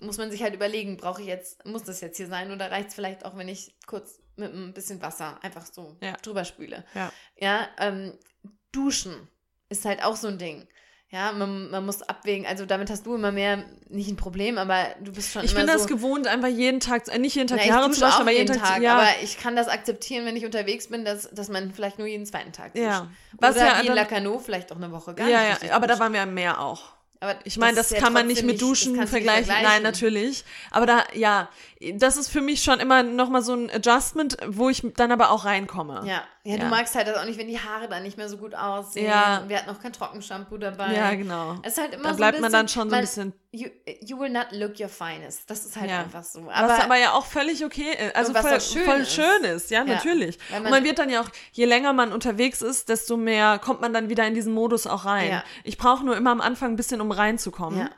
[0.00, 2.88] muss man sich halt überlegen, brauche ich jetzt, muss das jetzt hier sein oder reicht
[2.90, 6.12] es vielleicht auch, wenn ich kurz mit ein bisschen Wasser einfach so Ja.
[6.22, 6.84] drüber spüle.
[6.94, 7.12] Ja.
[7.38, 8.12] Ja, ähm,
[8.72, 9.28] duschen
[9.68, 10.66] ist halt auch so ein Ding.
[11.10, 14.86] Ja, man, man muss abwägen, also damit hast du immer mehr, nicht ein Problem, aber
[15.02, 17.58] du bist schon Ich bin das so, gewohnt, einfach jeden Tag, äh, nicht jeden Tag
[17.58, 19.68] na, ich Jahre dusche zu waschen, aber jeden Tag, Tag, ja, aber ich kann das
[19.68, 22.86] akzeptieren, wenn ich unterwegs bin, dass, dass man vielleicht nur jeden zweiten Tag duscht.
[22.86, 23.08] ja.
[23.32, 25.86] Was Oder ja wie in Lacanau vielleicht auch eine Woche gar ja, nicht ja, aber
[25.86, 26.00] da duscht.
[26.00, 26.94] waren wir am Meer auch.
[27.22, 29.54] Aber Ich meine, das, ja kann man nicht mit das Duschen nicht vergleichen.
[29.62, 30.44] Nein, natürlich.
[30.72, 31.48] Aber da, ja,
[31.94, 35.44] das ist für mich schon immer nochmal so ein Adjustment, wo ich dann aber auch
[35.44, 36.02] reinkomme.
[36.04, 36.24] Ja.
[36.44, 36.68] Ja, du Ja.
[36.68, 39.06] magst halt das auch nicht, wenn die Haare dann nicht mehr so gut aussehen.
[39.06, 39.38] Ja.
[39.38, 40.92] Und Wir hatten auch kein Trockenshampoo dabei.
[40.94, 41.56] Ja, genau.
[41.62, 43.32] Es ist halt immer Da so bleibt ein man bisschen, dann schon so ein bisschen-
[43.52, 43.68] You,
[44.00, 45.48] you will not look your finest.
[45.50, 46.00] Das ist halt Ja.
[46.00, 46.46] einfach so.
[46.46, 48.16] was Aber, aber ja auch völlig okay ist.
[48.16, 49.12] Also Und was voll, schön voll ist.
[49.14, 49.70] schön ist.
[49.70, 50.38] Ja, natürlich.
[50.48, 53.58] weil Und man- man wird dann ja auch, je länger man unterwegs ist, desto mehr
[53.58, 55.42] kommt man dann wieder in diesen Modus auch rein.
[55.64, 57.78] Ich brauche nur immer am Anfang ein bisschen, um reinzukommen.
[57.80, 57.90] ja.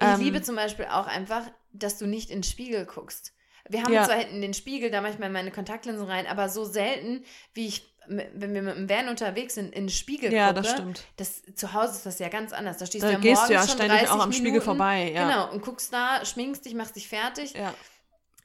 [0.00, 1.42] Ich Ähm, liebe zum Beispiel auch einfach,
[1.72, 3.32] dass du nicht in den Spiegel guckst.
[3.68, 4.04] Wir haben Ja.
[4.04, 8.52] zwar hinten den Spiegel, da manchmal meine Kontaktlinsen rein, aber so selten, wie ich, wenn
[8.54, 10.62] wir mit dem Van unterwegs sind, in den Spiegel Ja, gucke.
[10.62, 11.04] das stimmt.
[11.16, 12.76] Das, zu Hause ist das ja ganz anders.
[12.76, 14.50] Da stehst Da du ja gehst morgens du ja schon ständig 30 auch am Spiegel
[14.52, 15.26] Minuten, vorbei, ja.
[15.26, 17.54] Genau, und guckst da, schminkst dich, machst dich fertig.
[17.54, 17.72] Ja.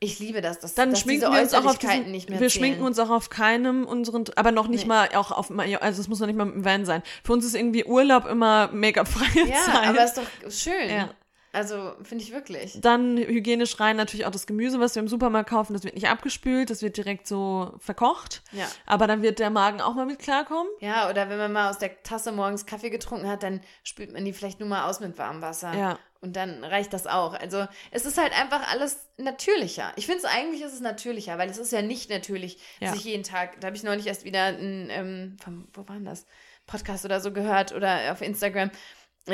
[0.01, 2.39] Ich liebe das, dass, Dann dass schminken diese wir uns auch auf diesen, nicht mehr
[2.39, 2.63] wir zählen.
[2.63, 4.87] schminken uns auch auf keinem unseren, aber noch nicht Nee.
[4.87, 7.03] mal auch auf, also es muss noch nicht mal mit dem Van sein.
[7.25, 9.89] Für uns ist irgendwie Urlaub immer Make-up-freie Ja, Zeit.
[9.89, 10.89] aber ist doch schön.
[10.89, 11.09] Ja.
[11.51, 12.79] Also, finde ich wirklich.
[12.79, 16.07] Dann hygienisch rein natürlich auch das Gemüse, was wir im Supermarkt kaufen, das wird nicht
[16.07, 18.43] abgespült, das wird direkt so verkocht.
[18.51, 18.67] Ja.
[18.85, 20.71] Aber dann wird der Magen auch mal mit klarkommen.
[20.79, 24.25] Ja, oder wenn man mal aus der Tasse morgens Kaffee getrunken hat, dann spült man
[24.25, 25.73] die vielleicht nur mal aus mit warmem Wasser.
[25.73, 25.99] Ja.
[26.21, 27.33] Und dann reicht das auch.
[27.33, 29.91] Also es ist halt einfach alles natürlicher.
[29.95, 32.93] Ich finde es eigentlich ist es natürlicher, weil es ist ja nicht natürlich, Ja.
[32.93, 36.05] sich jeden Tag, da habe ich neulich erst wieder einen, ähm, vom, wo war denn
[36.05, 36.25] das?
[36.67, 38.69] Podcast oder so gehört oder auf Instagram,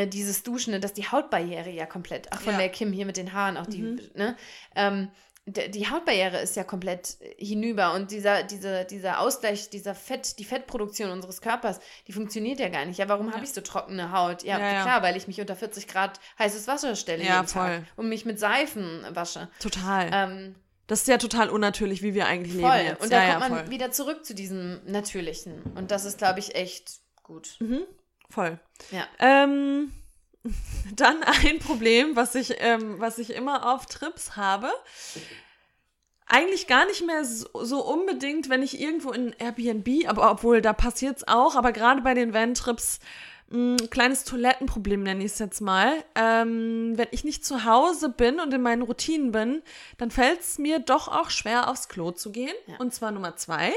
[0.05, 2.59] dieses Duschen, ne, dass die Hautbarriere ja komplett, auch von Ja.
[2.59, 3.81] der Kim hier mit den Haaren, auch die,
[4.13, 4.35] ne?
[4.75, 5.09] Ähm,
[5.47, 10.43] die Hautbarriere ist ja komplett äh, hinüber und dieser, diese, dieser Ausgleich, dieser Fett, die
[10.43, 12.97] Fettproduktion unseres Körpers, die funktioniert ja gar nicht.
[12.97, 14.41] Ja, warum habe ich so trockene Haut?
[14.41, 14.81] Ja, Ja, ja.
[14.81, 17.61] klar, weil ich mich unter 40 Grad heißes Wasser stelle Ja, jeden voll.
[17.67, 19.47] Tag und mich mit Seifen wasche.
[19.59, 20.09] Total.
[20.11, 20.55] Ähm,
[20.87, 22.71] das ist ja total unnatürlich, wie wir eigentlich voll.
[22.77, 23.03] leben jetzt.
[23.03, 23.69] Und da ja, kommt ja, man voll.
[23.71, 25.61] wieder zurück zu diesem Natürlichen.
[25.75, 27.59] Und das ist, glaube ich, echt gut.
[28.30, 28.59] Voll.
[28.91, 29.07] Ja.
[29.19, 29.91] Ähm,
[30.95, 34.69] dann ein Problem, was ich, ähm, was ich immer auf Trips habe.
[36.28, 40.73] Eigentlich gar nicht mehr so, so unbedingt, wenn ich irgendwo in Airbnb, aber obwohl da
[40.73, 42.99] passiert's auch, aber gerade bei den Van-Trips,
[43.51, 46.03] ein kleines Toilettenproblem nenne ich es jetzt mal.
[46.15, 49.61] Ähm, wenn ich nicht zu Hause bin und in meinen Routinen bin,
[49.99, 52.55] dann fällt es mir doch auch schwer, aufs Klo zu gehen.
[52.65, 52.78] Ja.
[52.78, 53.71] Und zwar Nummer zwei.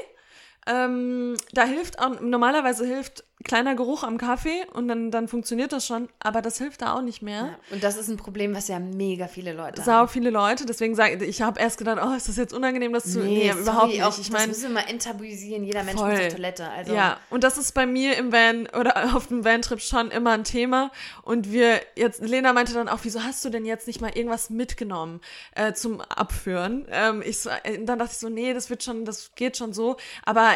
[0.67, 5.87] Ähm, da hilft auch, normalerweise hilft kleiner Geruch am Kaffee und dann, dann funktioniert das
[5.87, 7.47] schon, aber das hilft da auch nicht mehr.
[7.47, 7.59] Ja.
[7.71, 10.09] Und das ist ein Problem, was ja mega viele Leute Sau haben.
[10.09, 13.21] viele Leute, deswegen sage ich, habe erst gedacht, oh, ist das jetzt unangenehm, das zu.
[13.21, 14.03] Nee, sorry, überhaupt nicht.
[14.03, 15.63] Auch, ich das meine, müssen wir mal enttabuisieren.
[15.63, 16.11] Jeder Mensch Voll.
[16.11, 16.69] muss auf Toilette.
[16.69, 20.33] Also, ja, und das ist bei mir im Van oder auf dem Van-Trip schon immer
[20.33, 20.91] ein Thema.
[21.23, 24.51] Und wir jetzt, Lena meinte dann auch, wieso hast du denn jetzt nicht mal irgendwas
[24.51, 25.21] mitgenommen
[25.55, 26.87] äh, zum Abführen?
[26.91, 29.73] Ähm, ich so, äh, dann dachte ich so, nee, das wird schon, das geht schon
[29.73, 29.97] so.
[30.25, 30.55] Aber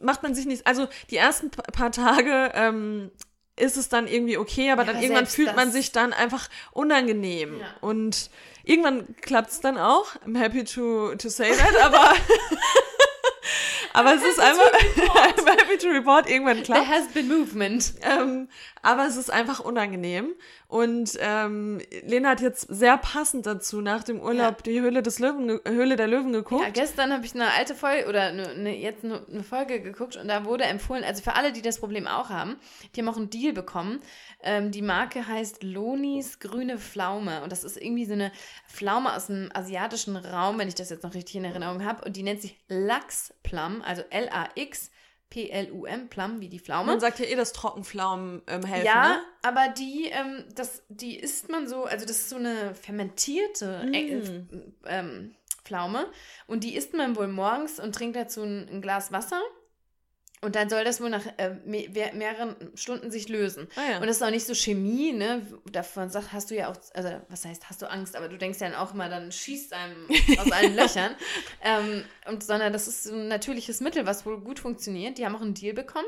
[0.00, 3.10] macht man sich nicht, also die ersten pa- paar Tage ähm,
[3.56, 7.60] ist es dann irgendwie okay, aber Ja, dann irgendwann fühlt man sich dann einfach unangenehm.
[7.60, 7.66] Ja.
[7.80, 8.30] Und
[8.64, 10.14] irgendwann klappt es dann auch.
[10.26, 12.14] I'm happy to, to say that, aber
[13.92, 14.70] aber es ist einfach
[15.70, 17.94] happy to report, irgendwann There klappt has been movement.
[18.02, 18.48] ähm,
[18.82, 20.34] aber es ist einfach unangenehm.
[20.68, 25.60] Und ähm, Lena hat jetzt sehr passend dazu nach dem Urlaub die Höhle des Löwen,
[25.66, 26.62] Höhle der Löwen geguckt.
[26.62, 30.16] Ja, gestern habe ich eine alte Folge oder eine, eine, jetzt eine, eine Folge geguckt
[30.16, 32.56] und da wurde empfohlen, also für alle, die das Problem auch haben,
[32.94, 34.00] die haben auch einen Deal bekommen.
[34.42, 38.30] Ähm, die Marke heißt Lonis grüne Pflaume und das ist irgendwie so eine
[38.68, 42.04] Pflaume aus dem asiatischen Raum, wenn ich das jetzt noch richtig in Erinnerung habe.
[42.04, 44.90] Und die nennt sich Lachsplum, also L-A-X.
[45.32, 46.86] P-L-U-M, Plum, wie die Pflaume.
[46.86, 48.84] Man sagt ja eh, dass Trockenpflaumen ähm, helfen.
[48.86, 49.20] Ja, Ne?
[49.42, 54.16] aber die, ähm, das, die isst man so, also das ist so eine fermentierte äh,
[54.16, 54.48] Mm.
[54.86, 56.06] ähm, Pflaume
[56.48, 59.40] und die isst man wohl morgens und trinkt dazu ein, ein Glas Wasser
[60.42, 63.68] und dann soll das wohl nach äh, me wer- mehreren Stunden sich lösen.
[63.76, 63.96] Ah, ja.
[63.98, 65.46] Und das ist auch nicht so Chemie, ne?
[65.70, 68.58] Davon sagt, hast du ja auch, also was heißt, hast du Angst, aber du denkst
[68.60, 70.06] ja dann auch immer, dann schießt einem
[70.38, 71.14] aus allen Löchern.
[71.62, 75.18] Ähm, und sondern das ist so ein natürliches Mittel, was wohl gut funktioniert.
[75.18, 76.06] Die haben auch einen Deal bekommen.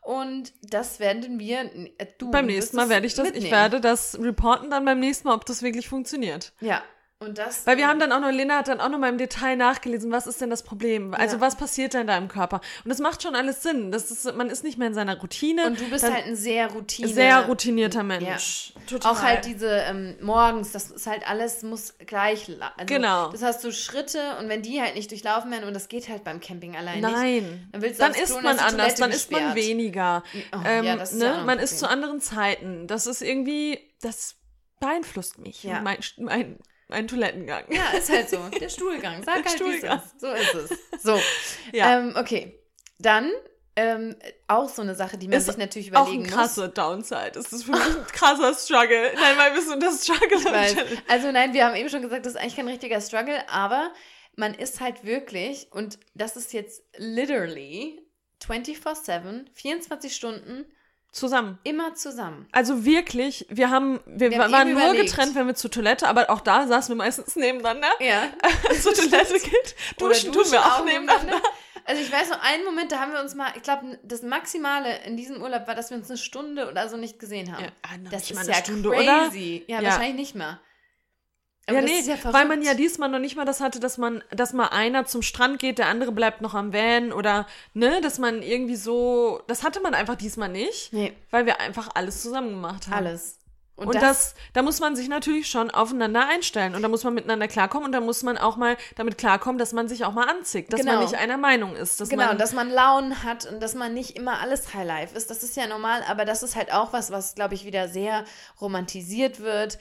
[0.00, 1.62] Und das werden wir,
[1.98, 3.52] äh, du beim nächsten Mal werde ich das, ich mitnehmen.
[3.52, 6.52] werde das reporten dann beim nächsten Mal, ob das wirklich funktioniert.
[6.60, 6.82] Ja.
[7.18, 7.66] Und das.
[7.66, 10.12] Weil wir haben dann auch noch, Lena hat dann auch noch mal im Detail nachgelesen,
[10.12, 11.14] was ist denn das Problem?
[11.14, 11.40] Also Ja.
[11.40, 12.60] was passiert da in deinem Körper?
[12.84, 13.90] Und das macht schon alles Sinn.
[13.90, 15.66] Das ist, man ist nicht mehr in seiner Routine.
[15.66, 17.08] Und du bist halt ein sehr Routine.
[17.08, 18.74] sehr routinierter Mensch.
[18.86, 19.10] Total.
[19.12, 22.50] Auch halt diese ähm, morgens, das ist halt alles, muss gleich.
[22.50, 23.30] Also, Genau.
[23.32, 26.22] Das hast du Schritte und wenn die halt nicht durchlaufen werden, und das geht halt
[26.22, 27.10] beim Camping allein nicht.
[27.10, 27.68] Nein.
[27.72, 29.56] Dann willst du Dann Klo man ist die anders, dann isst man gesperrt.
[29.56, 30.22] weniger.
[30.52, 31.24] Oh, ähm, ja, ist ne?
[31.24, 32.86] ja man isst zu anderen Zeiten.
[32.86, 34.36] Das ist irgendwie, das
[34.80, 35.62] beeinflusst mich.
[35.64, 35.80] Ja.
[35.80, 36.58] Mein, mein,
[36.88, 37.64] mein Toilettengang.
[37.70, 38.38] Ja, ist halt so.
[38.60, 39.22] Der Stuhlgang.
[39.24, 39.98] Sag halt, Stuhlgang.
[39.98, 40.20] ist.
[40.20, 41.02] So ist es.
[41.02, 41.20] So.
[41.72, 41.98] Ja.
[41.98, 42.58] Ähm, okay.
[42.98, 43.30] Dann
[43.78, 44.16] Ähm,
[44.48, 46.34] auch so eine Sache, die man Ist sich natürlich Auch überlegen ein muss.
[46.34, 47.32] krasser Downside.
[47.34, 49.12] Das ist für mich ein krasser Struggle.
[49.14, 50.96] Nein, weil wir sind das Struggle.
[51.08, 53.92] Also nein, wir haben eben schon gesagt, das ist eigentlich kein richtiger Struggle, aber
[54.34, 58.00] man ist halt wirklich, und das ist jetzt literally
[58.42, 60.64] 24-7, 24 Stunden
[61.16, 61.58] Zusammen.
[61.64, 62.46] immer zusammen.
[62.52, 65.06] Also wirklich, wir haben, wir, Wir haben waren nur überlegt.
[65.06, 67.88] getrennt, wenn wir zur Toilette, aber auch da saßen wir meistens nebeneinander.
[68.00, 68.28] Ja.
[68.80, 69.74] zur Toilette geht.
[70.00, 71.24] Oder Duschen, tun wir auch nebeneinander.
[71.24, 71.48] nebeneinander.
[71.88, 75.04] Also ich weiß noch einen Moment, da haben wir uns mal, ich glaube, das Maximale
[75.06, 77.62] in diesem Urlaub war, dass wir uns eine Stunde oder so nicht gesehen haben.
[77.64, 79.64] Ja, ah, das ist mal eine ja Stunde, crazy.
[79.68, 79.88] Ja, Ja.
[79.90, 80.58] wahrscheinlich nicht mehr.
[81.68, 83.98] Aber Ja, das nee, ja weil man ja diesmal noch nicht mal das hatte, dass
[83.98, 88.00] man, dass mal einer zum Strand geht, der andere bleibt noch am Van oder, ne,
[88.02, 92.22] dass man irgendwie so, das hatte man einfach diesmal nicht, Nee, weil wir einfach alles
[92.22, 92.94] zusammen gemacht haben.
[93.06, 93.38] alles.
[93.78, 97.46] Und, das, da muss man sich natürlich schon aufeinander einstellen und da muss man miteinander
[97.46, 100.72] klarkommen und da muss man auch mal damit klarkommen, dass man sich auch mal anzickt,
[100.72, 101.02] dass man Genau.
[101.06, 104.16] nicht einer Meinung ist, dass Genau, man, dass man Launen hat und dass man nicht
[104.16, 105.28] immer alles Highlife ist.
[105.28, 108.24] Das ist ja normal, aber das ist halt auch was, was, glaube ich, wieder sehr
[108.62, 109.78] romantisiert wird.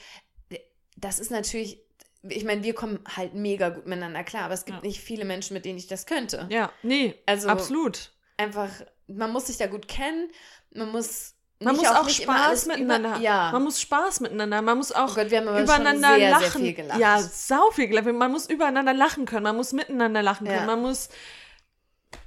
[0.95, 1.79] Das ist natürlich,
[2.23, 4.83] ich meine, wir kommen halt mega gut miteinander klar, aber es gibt Ja.
[4.87, 6.47] nicht viele Menschen, mit denen ich das könnte.
[6.49, 8.11] ja, nee, Also- absolut.
[8.37, 8.69] Einfach,
[9.07, 10.29] man muss sich da gut kennen,
[10.73, 11.33] man muss.
[11.61, 13.21] Man muss auch immer Spaß miteinander haben.
[13.21, 13.49] ja.
[13.53, 14.61] Man muss Spaß miteinander.
[14.61, 16.61] Man muss auch Oh Gott, wir haben aber übereinander schon sehr, lachen.
[16.75, 16.97] sehr.
[16.99, 18.05] Ja, sau viel gelacht.
[18.07, 19.43] Man muss übereinander lachen können.
[19.43, 20.59] Man muss miteinander lachen können.
[20.59, 20.65] Ja.
[20.65, 21.07] Man muss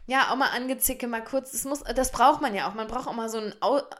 [0.06, 1.52] Ja, auch mal angezicke, mal kurz.
[1.52, 2.74] Das, muss, das braucht man ja auch.
[2.74, 3.90] Man braucht auch mal so ein, Au, ein wie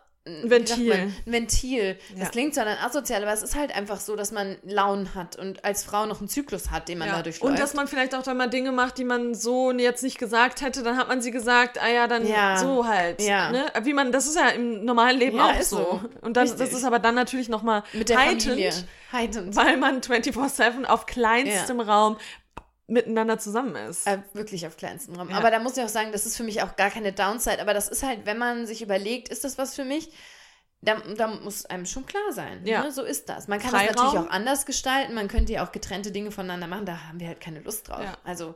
[0.43, 0.89] Ventil.
[0.97, 1.99] man, Ventil.
[2.13, 2.29] Das Ja.
[2.31, 5.65] klingt zwar dann asozial, aber es ist halt einfach so, dass man Launen hat und
[5.65, 7.17] als Frau noch einen Zyklus hat, den man ja.
[7.17, 7.51] da durchläuft.
[7.51, 10.61] Und dass man vielleicht auch dann mal Dinge macht, die man so jetzt nicht gesagt
[10.61, 12.59] hätte, dann hat man sie gesagt, ah ja, dann Ja.
[12.59, 13.23] so halt.
[13.23, 13.51] Ja.
[13.51, 13.67] Ne?
[13.83, 15.77] Wie man, das ist ja im normalen Leben auch so.
[15.77, 16.01] so.
[16.21, 18.73] Und dann, das ist aber dann natürlich nochmal heitend, Familie.
[19.13, 19.57] Heitend.
[19.57, 22.17] weil man 24-7 auf kleinstem Raum
[22.89, 24.07] miteinander zusammen ist.
[24.07, 25.31] Äh, wirklich auf kleinstem Raum.
[25.31, 25.37] Ja.
[25.37, 27.61] Aber da muss ich auch sagen, das ist für mich auch gar keine Downside.
[27.61, 30.11] Aber das ist halt, wenn man sich überlegt, ist das was für mich?
[30.81, 32.65] Da, da muss einem schon klar sein.
[32.65, 32.85] Ja.
[32.85, 32.93] Ne?
[32.93, 33.47] So ist das.
[33.47, 34.05] Man kann das Freiraum.
[34.07, 35.15] natürlich auch anders gestalten.
[35.15, 36.87] Man könnte ja auch getrennte Dinge voneinander machen.
[36.87, 38.03] Da haben wir halt keine Lust drauf.
[38.03, 38.17] Ja.
[38.25, 38.55] Also,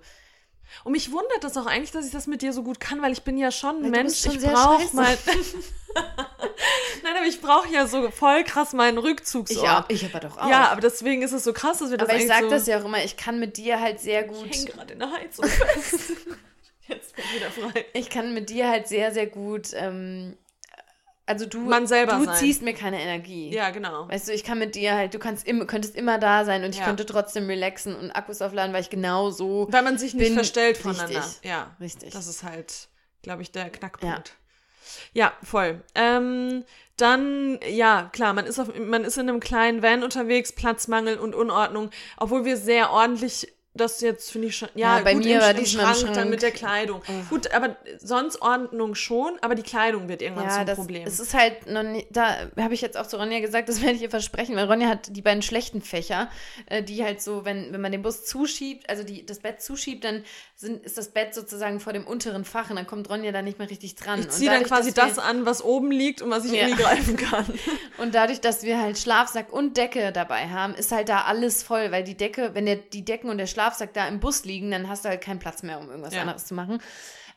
[0.84, 3.12] Und mich wundert das auch eigentlich, dass ich das mit dir so gut kann, weil
[3.12, 5.16] ich bin ja schon ein Weil Mensch, schon ich brauche mal.
[7.02, 9.84] Nein, aber ich brauche ja so voll krass meinen ich, Rückzugsort.
[9.84, 10.48] auch, ich aber doch auch.
[10.48, 12.66] Ja, aber deswegen ist es so krass, dass wir das aber ich sage so das
[12.66, 14.46] ja auch immer, ich kann mit dir halt sehr gut.
[14.50, 16.12] Ich hänge gerade in der Heizung fest.
[16.88, 17.84] Jetzt bin ich wieder frei.
[17.92, 19.68] Ich kann mit dir halt sehr, sehr gut.
[19.74, 20.36] Ähm,
[21.26, 22.36] also du, Man selber du sein.
[22.36, 23.50] ziehst mir keine Energie.
[23.54, 24.08] Ja, genau.
[24.08, 26.70] Weißt du, ich kann mit dir halt, du kannst im, könntest immer da sein und
[26.70, 26.84] ich Ja.
[26.86, 29.68] könnte trotzdem relaxen und Akkus aufladen, weil ich genau so.
[29.70, 30.96] Weil man sich nicht bin- verstellt richtig.
[30.96, 31.24] voneinander.
[31.42, 32.12] Ja, Richtig.
[32.12, 32.88] das ist halt,
[33.22, 34.34] glaube ich, der Knackpunkt.
[35.12, 35.82] Ja, voll.
[35.94, 36.64] Ähm,
[36.96, 41.34] dann, ja, klar, man ist, auf, man ist in einem kleinen Van unterwegs, Platzmangel und
[41.34, 44.68] Unordnung, obwohl wir sehr ordentlich das jetzt finde ich schon.
[44.74, 46.30] Ja, Ja, bei gut, mir im, war im diesmal Schrank, im dann Schrank.
[46.30, 47.02] mit der Kleidung.
[47.30, 51.06] Gut, aber sonst Ordnung schon, aber die Kleidung wird irgendwann ja, zum das, Problem.
[51.06, 53.94] es ist halt noch nicht, da habe ich jetzt auch zu Ronja gesagt, das werde
[53.96, 56.30] ich ihr versprechen, weil Ronja hat die beiden schlechten Fächer,
[56.66, 60.04] äh, die halt so, wenn, wenn man den Bus zuschiebt, also die, das Bett zuschiebt,
[60.04, 63.40] dann sind, ist das Bett sozusagen vor dem unteren Fach und dann kommt Ronja da
[63.42, 64.20] nicht mehr richtig dran.
[64.20, 66.66] ich ziehe dann quasi das an, was oben liegt und was ich Ja.
[66.66, 67.46] irgendwie greifen kann.
[67.98, 71.92] Und dadurch, dass wir halt Schlafsack und Decke dabei haben, ist halt da alles voll,
[71.92, 73.61] weil die Decke, wenn der, die Decken und der Schlafsack
[73.92, 76.22] da im Bus liegen, dann hast du halt keinen Platz mehr, um irgendwas Ja.
[76.22, 76.80] anderes zu machen.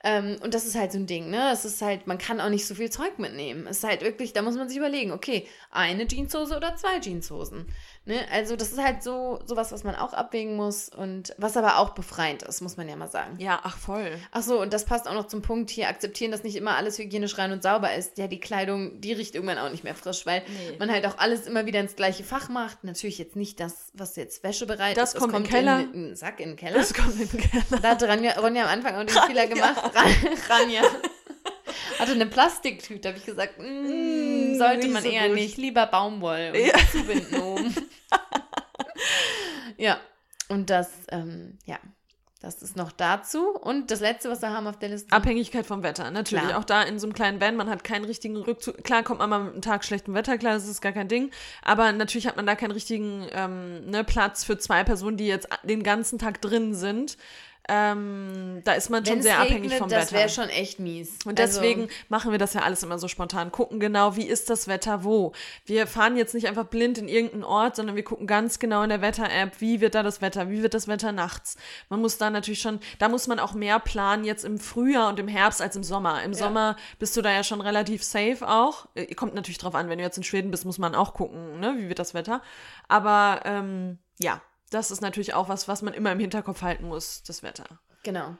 [0.03, 1.49] Ähm, und das ist halt so ein Ding, ne?
[1.51, 3.65] Es ist halt, man kann auch nicht so viel Zeug mitnehmen.
[3.65, 7.65] Es ist halt wirklich, da muss man sich überlegen, okay, eine Jeanshose oder zwei Jeanshosen.
[8.07, 8.19] Ne?
[8.31, 11.89] Also das ist halt so sowas, was man auch abwägen muss und was aber auch
[11.95, 13.35] befreiend ist, muss man ja mal sagen.
[13.39, 14.11] Ja, ach voll.
[14.31, 16.99] Ach so, und das passt auch noch zum Punkt hier, akzeptieren, dass nicht immer alles
[16.99, 18.17] hygienisch rein und sauber ist.
[18.19, 20.75] Ja, die Kleidung, die riecht irgendwann auch nicht mehr frisch, weil Nee.
[20.77, 22.83] man halt auch alles immer wieder ins gleiche Fach macht.
[22.83, 25.19] Natürlich jetzt nicht das, was jetzt wäschebereit Das ist.
[25.19, 25.79] kommt in den Keller.
[25.79, 26.77] In, in Sack in den Keller.
[26.77, 27.63] Das kommt in den Keller.
[27.81, 29.81] da hat Ronja, Ronja am Anfang auch den Fehler gemacht.
[30.49, 30.81] Ranja
[31.99, 33.63] hatte eine Plastiktüte, habe ich gesagt, mm,
[34.53, 35.35] Mm, sollte nicht man so eher gut.
[35.35, 36.73] nicht, lieber Baumwoll und Ja.
[36.91, 37.75] zubinden oben.
[39.77, 39.97] ja,
[40.49, 41.77] und das, ähm, ja,
[42.41, 43.49] das ist noch dazu.
[43.49, 45.11] Und das letzte, was wir haben auf der Liste.
[45.11, 46.45] Abhängigkeit vom Wetter, natürlich.
[46.45, 46.59] Klar.
[46.59, 48.83] Auch da in so einem kleinen Van, man hat keinen richtigen Rückzug.
[48.83, 51.31] Klar kommt man mal mit einem Tag schlechtem Wetter, klar, das ist gar kein Ding.
[51.63, 55.47] Aber natürlich hat man da keinen richtigen ähm, ne, Platz für zwei Personen, die jetzt
[55.63, 57.17] den ganzen Tag drin sind.
[57.67, 60.19] Ähm, da ist man schon sehr regnet, abhängig vom das Wetter.
[60.19, 61.17] wäre schon echt mies.
[61.25, 63.51] Und Also- deswegen machen wir das ja alles immer so spontan.
[63.51, 65.31] Gucken genau, wie ist das Wetter wo.
[65.65, 68.89] Wir fahren jetzt nicht einfach blind in irgendeinen Ort, sondern wir gucken ganz genau in
[68.89, 71.57] der Wetter-App, wie wird da das Wetter, wie wird das Wetter nachts.
[71.89, 75.19] Man muss da natürlich schon, da muss man auch mehr planen jetzt im Frühjahr und
[75.19, 76.23] im Herbst als im Sommer.
[76.23, 78.87] Im Sommer bist du da ja schon relativ safe auch.
[78.95, 81.59] Äh, Kommt natürlich drauf an, wenn du jetzt in Schweden bist, muss man auch gucken,
[81.59, 82.41] ne, wie wird das Wetter.
[82.87, 84.41] Aber ähm, ja,
[84.71, 87.65] das ist natürlich auch was, was man immer im Hinterkopf halten muss, das Wetter.
[88.03, 88.35] Genau.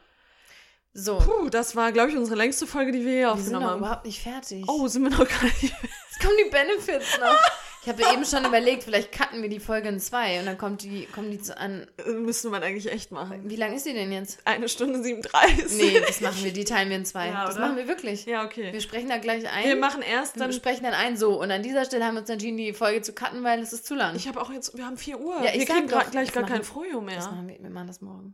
[0.94, 1.18] So.
[1.18, 3.72] Puh, das war, glaube ich, unsere längste Folge, die wir hier wir sind aufgenommen noch
[3.72, 3.80] haben.
[3.80, 4.64] überhaupt nicht fertig.
[4.68, 5.62] Oh, sind wir noch gar nicht.
[5.64, 7.38] Jetzt kommen die Benefits noch.
[7.86, 10.82] Ich habe eben schon überlegt, vielleicht cutten wir die Folge in zwei und dann kommt
[10.82, 11.86] die, kommen die zu an.
[12.08, 13.48] Müsste man eigentlich echt machen.
[13.48, 14.40] Wie lang ist die denn jetzt?
[14.44, 15.78] Eine Stunde 37.
[15.78, 17.28] Nee, das machen wir, die teilen wir in zwei.
[17.28, 17.68] Ja, das oder?
[17.68, 18.26] machen wir wirklich.
[18.26, 18.74] Ja, okay.
[18.74, 19.66] Wir sprechen da gleich ein.
[19.66, 20.54] Wir machen erst wir dann.
[20.54, 21.40] sprechen dann ein so.
[21.40, 23.86] Und an dieser Stelle haben wir uns entschieden, die Folge zu cutten, weil es ist
[23.86, 24.16] zu lang.
[24.16, 24.76] Ich habe auch jetzt.
[24.76, 25.44] Wir haben 4 Uhr.
[25.44, 27.18] Ja, ich wir kriegen doch, gleich gar kein Frojo mehr.
[27.18, 28.34] das machen wir, wir machen das morgen.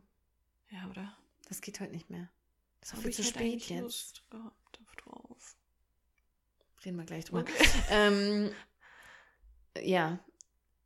[0.70, 1.14] Ja, oder?
[1.50, 2.30] Das geht heute nicht mehr.
[2.80, 3.82] Das ist viel zu hätte spät jetzt.
[3.82, 5.56] Lust gehabt drauf.
[6.86, 7.40] Reden wir gleich drüber.
[7.40, 7.52] Okay.
[7.90, 8.50] Ähm,
[9.80, 10.18] ja.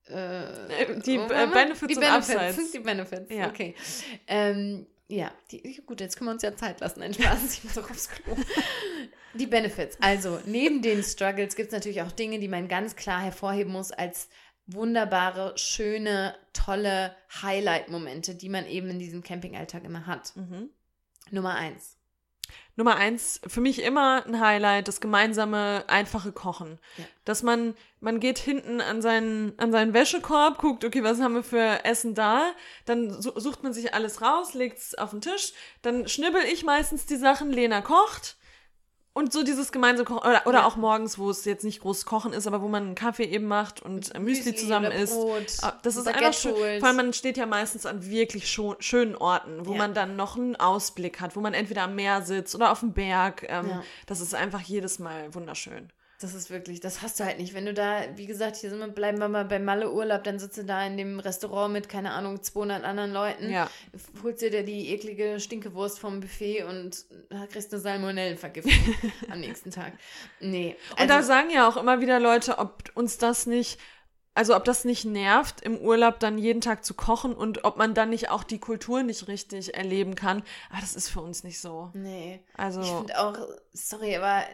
[0.09, 1.47] Äh, die, äh, waren wir?
[1.49, 2.34] Benefits die und Benefits.
[2.34, 2.70] Upsides.
[2.72, 3.49] Die Benefits, Ja.
[3.49, 3.74] okay.
[4.26, 7.03] Ähm, ja, die, gut, jetzt können wir uns ja Zeit lassen.
[7.03, 8.37] Ein Spaß, ich muss auch aufs Klo.
[9.34, 9.99] Die Benefits.
[10.01, 13.93] Also, neben den Struggles gibt es natürlich auch Dinge, die man ganz klar hervorheben muss
[13.93, 14.28] als
[14.66, 20.34] wunderbare, schöne, tolle Highlight-Momente, die man eben in diesem Campingalltag immer hat.
[20.37, 20.70] Mhm.
[21.30, 21.95] Nummer eins.
[22.77, 26.79] Nummer eins, für mich immer ein Highlight, das gemeinsame, einfache Kochen.
[26.99, 27.05] Ja.
[27.24, 31.43] Dass man, man geht hinten an seinen, an seinen Wäschekorb, guckt, okay, was haben wir
[31.43, 32.53] für Essen da?
[32.85, 37.07] Dann su- sucht man sich alles raus, legt's auf den Tisch, dann schnibbel ich meistens
[37.07, 38.37] die Sachen, Lena kocht.
[39.17, 40.67] Und so dieses gemeinsame Kochen, oder, oder Ja.
[40.67, 43.47] auch morgens, wo es jetzt nicht groß Kochen ist, aber wo man einen Kaffee eben
[43.47, 45.17] macht und äh, Müsli, zusammen oder isst.
[45.64, 46.55] Ah, Das ist Baguette einfach schön.
[46.55, 46.81] holt.
[46.81, 48.47] Vor allem, man steht ja meistens an wirklich
[48.79, 49.79] schönen Orten, wo Ja.
[49.79, 52.93] man dann noch einen Ausblick hat, wo man entweder am Meer sitzt oder auf dem
[52.93, 53.47] Berg.
[53.49, 53.83] Ähm, Ja.
[54.05, 55.91] Das ist einfach jedes Mal wunderschön.
[56.21, 57.53] Das ist wirklich, das hast du halt nicht.
[57.53, 60.39] Wenn du da, wie gesagt, hier sind wir, bleiben wir mal bei Malle Urlaub, dann
[60.39, 63.69] sitzt du da in dem Restaurant mit, keine Ahnung, 200 anderen Leuten, Ja.
[64.23, 68.73] holst dir die eklige Stinkewurst vom Buffet und da kriegst du Salmonellenvergiftung
[69.31, 69.93] am nächsten Tag.
[70.41, 70.77] Nee.
[70.99, 73.79] Und da sagen ja auch immer wieder Leute, ob uns das nicht,
[74.37, 77.95] also ob das nicht nervt, im Urlaub dann jeden Tag zu kochen und ob man
[77.95, 80.43] dann nicht auch die Kultur nicht richtig erleben kann.
[80.70, 81.91] Aber das ist für uns nicht so.
[81.95, 82.45] nee.
[82.55, 82.82] Also.
[82.82, 83.39] Ich finde auch,
[83.72, 84.45] sorry, aber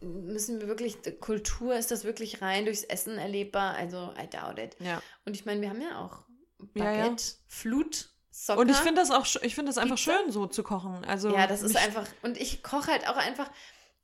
[0.00, 3.74] müssen wir wirklich, Kultur, ist das wirklich rein durchs Essen erlebbar?
[3.74, 4.76] Also, I doubt it.
[4.78, 5.02] ja.
[5.24, 6.24] Und ich meine, wir haben ja auch
[6.74, 7.32] Ja, Baguette, ja.
[7.46, 8.60] Flut, Soccer.
[8.60, 10.18] Und ich finde das auch, ich finde das einfach Pizza?
[10.18, 11.04] schön, so zu kochen.
[11.06, 12.06] Also Ja, das ist einfach.
[12.22, 13.50] Und ich koche halt auch einfach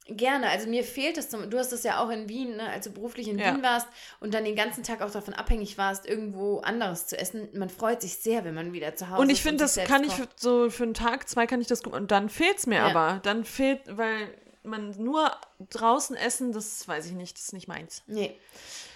[0.09, 0.49] gerne.
[0.51, 1.51] Also mir fehlt es zum.
[1.51, 3.53] Du hast das ja auch in Wien, ne, als du beruflich in Ja.
[3.55, 3.87] Wien warst
[4.21, 7.49] und dann den ganzen Tag auch davon abhängig warst, irgendwo anderes zu essen.
[7.55, 9.37] Man freut sich sehr, wenn man wieder zu Hause Und ist.
[9.39, 10.19] ich finde, das kann ich kocht.
[10.19, 11.93] für, so für einen Tag, zwei kann ich das gut.
[11.93, 12.87] Und dann fehlt's mir Ja.
[12.87, 13.21] aber.
[13.23, 14.29] Dann fehlt, weil
[14.63, 15.31] man nur
[15.71, 18.03] draußen essen, das weiß ich nicht, das ist nicht meins.
[18.09, 18.37] Nee,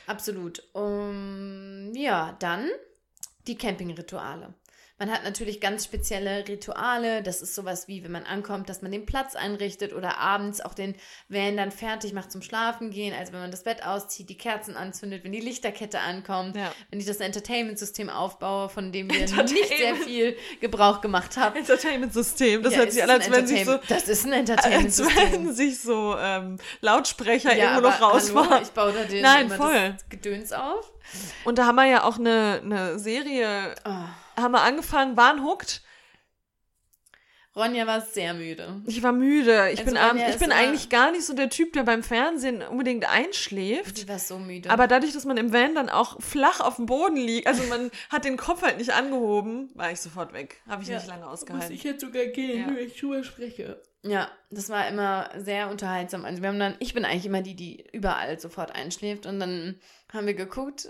[0.07, 0.63] absolut.
[0.73, 2.69] Um, ja, dann
[3.47, 4.53] die Campingrituale.
[5.01, 7.23] Man hat natürlich ganz spezielle Rituale.
[7.23, 10.75] Das ist sowas wie, wenn man ankommt, dass man den Platz einrichtet oder abends auch
[10.75, 10.95] den
[11.29, 13.15] Van dann fertig macht zum Schlafen gehen.
[13.19, 16.71] Also wenn man das Bett auszieht, die Kerzen anzündet, wenn die Lichterkette ankommt, Ja.
[16.91, 21.57] wenn ich das Entertainment-System aufbaue, von dem wir nicht sehr viel Gebrauch gemacht haben.
[21.57, 25.33] Entertainment-System, das Ja, hört sich an, als wenn sich so, Das ist ein als Entertainment-System.
[25.33, 28.51] wenn sich so ähm, Lautsprecher Ja, irgendwo noch rausfahren.
[28.51, 29.97] hallo, ich baue da den, Nein, voll.
[30.11, 30.93] Gedöns auf.
[31.45, 33.91] Und da haben wir ja auch eine, eine Serie, Oh.
[34.37, 35.83] Haben wir angefangen, waren hooked.
[37.57, 38.81] Ronja war sehr müde.
[38.87, 39.71] Ich war müde.
[39.73, 42.63] Ich Also bin, abends, ich bin eigentlich gar nicht so der Typ, der beim Fernsehen
[42.63, 43.99] unbedingt einschläft.
[43.99, 44.71] Sie war so müde.
[44.71, 47.91] Aber dadurch, dass man im Van dann auch flach auf dem Boden liegt, also man
[48.09, 50.63] hat den Kopf halt nicht angehoben, war ich sofort weg.
[50.69, 51.75] Habe ich Ja, nicht lange ausgehalten.
[51.77, 52.67] jetzt sogar gehen, Ja.
[52.69, 53.83] nur ich drüber spreche.
[54.05, 56.25] Ja, das war immer sehr unterhaltsam.
[56.25, 59.27] Also wir haben dann, ich bin eigentlich immer die, die überall sofort einschläft.
[59.27, 59.81] Und dann
[60.13, 60.89] haben wir geguckt,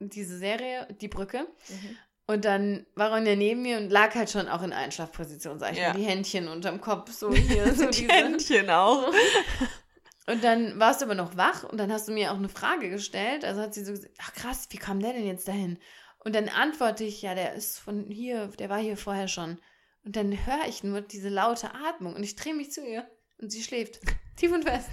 [0.00, 1.46] diese Serie, Die Brücke.
[1.68, 1.96] Mhm.
[2.32, 5.78] Und dann war Ronja neben mir und lag halt schon auch in Einschlafposition, sag ich
[5.78, 5.92] Ja.
[5.92, 5.98] mal.
[5.98, 8.12] Die Händchen unterm Kopf, so hier, so Die diese.
[8.12, 9.12] Händchen auch.
[10.28, 12.88] Und dann warst du aber noch wach und dann hast du mir auch eine Frage
[12.88, 13.44] gestellt.
[13.44, 15.78] Also hat sie so gesagt, ach krass, wie kam der denn jetzt dahin?
[16.20, 19.58] Und dann antworte ich, ja, der ist von hier, der war hier vorher schon.
[20.04, 23.04] Und dann höre ich nur diese laute Atmung und ich drehe mich zu ihr
[23.40, 23.98] und sie schläft.
[24.36, 24.88] Tief und fest.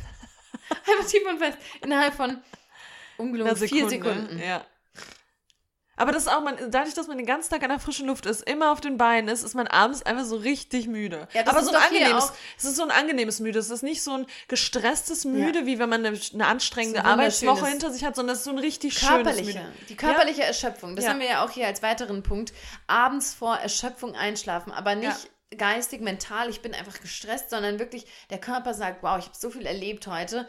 [0.71, 1.59] Einfach tief und fest.
[1.83, 2.39] Innerhalb von
[3.19, 4.15] ungelogen vier Sekunde.
[4.21, 4.39] Sekunden.
[4.39, 4.65] Ja.
[5.99, 8.25] Aber das ist auch, man, dadurch, dass man den ganzen Tag an der frischen Luft
[8.25, 11.27] ist, immer auf den Beinen ist, ist man abends einfach so richtig müde.
[11.33, 13.59] Ja, das Aber ist so ein angenehmes, es ist so ein angenehmes Müde.
[13.59, 17.11] Es ist nicht so ein gestresstes Müde, wie wenn man eine, eine anstrengende So ein
[17.11, 19.71] Arbeitswoche hinter sich hat, sondern es ist so ein richtig schönes Körperliche, Müde.
[19.89, 21.11] die körperliche Erschöpfung, das Ja.
[21.11, 22.53] haben wir ja auch hier als weiteren Punkt.
[22.87, 28.37] Abends vor Erschöpfung einschlafen, aber nicht geistig, mental, ich bin einfach gestresst, sondern wirklich der
[28.37, 30.47] Körper sagt, wow, ich habe so viel erlebt heute,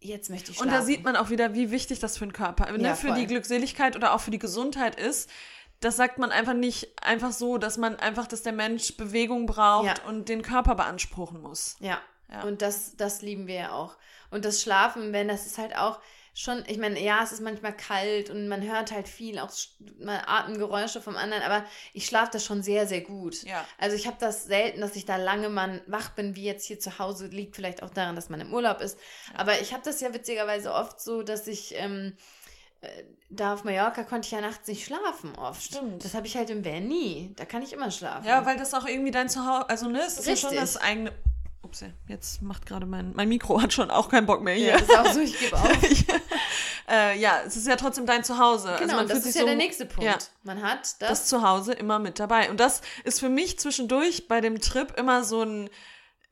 [0.00, 0.80] jetzt möchte ich Und schlafen.
[0.80, 3.26] da sieht man auch wieder, wie wichtig das für den Körper, ne, Ja, für die
[3.26, 5.30] Glückseligkeit oder auch für die Gesundheit ist.
[5.80, 9.86] Das sagt man einfach nicht einfach so, dass man einfach, dass der Mensch Bewegung braucht
[9.86, 9.94] Ja.
[10.08, 11.76] und den Körper beanspruchen muss.
[11.80, 11.98] Ja.
[12.30, 12.42] Ja.
[12.44, 13.96] Und das, das lieben wir ja auch.
[14.30, 15.98] Und das Schlafen, wenn das ist halt auch,
[16.34, 19.52] schon, ich meine, ja, es ist manchmal kalt und man hört halt viel, auch
[19.98, 23.42] mal Atemgeräusche vom anderen, aber ich schlafe das schon sehr, sehr gut.
[23.42, 23.64] Ja.
[23.78, 26.78] Also ich habe das selten, dass ich da lange mal wach bin, wie jetzt hier
[26.78, 28.98] zu Hause, liegt vielleicht auch daran, dass man im Urlaub ist.
[29.34, 32.16] Aber ich habe das ja witzigerweise oft so, dass ich ähm,
[32.80, 32.88] äh,
[33.28, 35.62] da auf Mallorca konnte ich ja nachts nicht schlafen oft.
[35.62, 36.04] Stimmt.
[36.04, 37.32] Das habe ich halt im Van nie.
[37.36, 38.26] Da kann ich immer schlafen.
[38.26, 41.12] Ja, weil das auch irgendwie dein Zuhause, also ne, es ist ja schon das eigene.
[41.70, 44.68] Ups, jetzt macht gerade mein, mein Mikro hat schon auch keinen Bock mehr hier.
[44.70, 45.68] ja, das ist auch so, ich gebe auf.
[46.88, 48.74] äh, ja, es ist ja trotzdem dein Zuhause.
[48.78, 50.04] Genau, man und das ist ja so- der nächste Punkt.
[50.04, 50.18] Ja.
[50.42, 51.08] Man hat das.
[51.08, 52.50] das Zuhause immer mit dabei.
[52.50, 55.70] Und das ist für mich zwischendurch bei dem Trip immer so ein.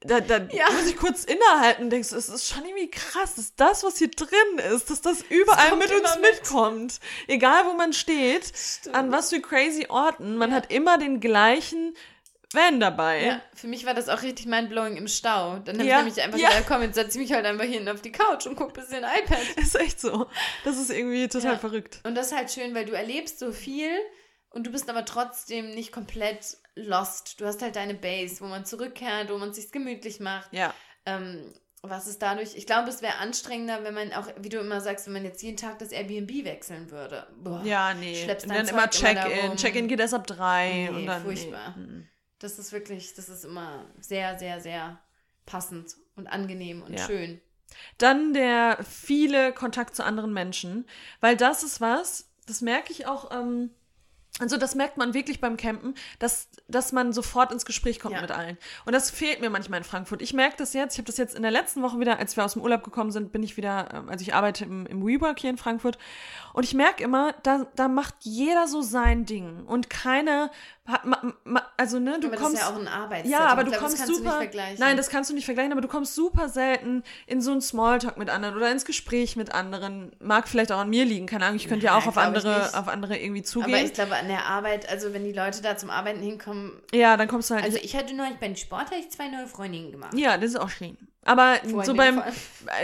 [0.00, 0.70] Da, da Ja.
[0.70, 4.10] muss ich kurz innehalten und denkst, es ist schon irgendwie krass, dass das, was hier
[4.10, 6.22] drin ist, dass das überall kommt mit uns mit.
[6.34, 7.00] mitkommt.
[7.26, 8.52] Egal, wo man steht,
[8.92, 10.56] an was für crazy Orten, man Ja.
[10.56, 11.94] hat immer den gleichen
[12.52, 13.24] Van dabei.
[13.26, 15.58] ja, für mich war das auch richtig mindblowing im Stau.
[15.58, 16.48] Dann habe Ja, ich nämlich einfach ja.
[16.48, 18.68] gedacht, komm, jetzt setze ich mich halt einfach hier hinten auf die Couch und guck
[18.68, 19.38] ein bisschen iPad.
[19.56, 20.26] Ist echt so.
[20.64, 21.58] Das ist irgendwie total Ja.
[21.58, 22.00] verrückt.
[22.04, 23.90] Und das ist halt schön, weil du erlebst so viel
[24.50, 27.38] und du bist aber trotzdem nicht komplett lost.
[27.40, 30.50] Du hast halt deine Base, wo man zurückkehrt, wo man sich gemütlich macht.
[30.54, 30.72] Ja.
[31.04, 32.56] Ähm, was ist dadurch?
[32.56, 35.42] Ich glaube, es wäre anstrengender, wenn man auch, wie du immer sagst, wenn man jetzt
[35.42, 37.26] jeden Tag das Airbnb wechseln würde.
[37.36, 38.14] Boah, Ja, nee.
[38.24, 39.56] Schleppst und dann immer Zeug immer Check-in.
[39.56, 40.88] Check-in geht erst ab drei.
[40.90, 41.74] Nee, und dann, furchtbar.
[41.76, 42.04] Nee.
[42.38, 44.98] Das ist wirklich, das ist immer sehr, sehr, sehr
[45.46, 47.06] passend und angenehm und Ja.
[47.06, 47.40] schön.
[47.98, 50.86] Dann der viele Kontakt zu anderen Menschen,
[51.20, 53.70] weil das ist was, das merke ich auch, ähm,
[54.40, 58.20] also das merkt man wirklich beim Campen, dass, dass man sofort ins Gespräch kommt Ja.
[58.20, 58.56] mit allen.
[58.84, 60.22] Und das fehlt mir manchmal in Frankfurt.
[60.22, 62.44] Ich merke das jetzt, ich habe das jetzt in der letzten Woche wieder, als wir
[62.44, 65.40] aus dem Urlaub gekommen sind, bin ich wieder, ähm, also ich arbeite im, im WeWork
[65.40, 65.98] hier in Frankfurt
[66.54, 70.50] und ich merke immer, da, da macht jeder so sein Ding und keiner
[71.76, 72.54] also ne, du aber kommst...
[72.54, 73.30] das ist ja auch ein Arbeitssetting.
[73.30, 74.40] Ja, aber du glaube, kommst super.
[74.78, 78.16] Nein, das kannst du nicht vergleichen, aber du kommst super selten in so einen Smalltalk
[78.16, 80.12] mit anderen oder ins Gespräch mit anderen.
[80.18, 81.56] Mag vielleicht auch an mir liegen, keine Ahnung.
[81.56, 83.84] Ich könnte ja auch auf andere, auf andere irgendwie aber zugehen.
[83.84, 87.28] ich glaube, an der Arbeit, also wenn die Leute da zum Arbeiten hinkommen, ja, dann
[87.28, 87.64] kommst du halt.
[87.64, 90.14] also ich hatte neulich beim Sport hatte ich zwei neue Freundinnen gemacht.
[90.14, 90.96] ja, das ist auch schön.
[91.28, 92.32] Aber Freunde so beim, Fall.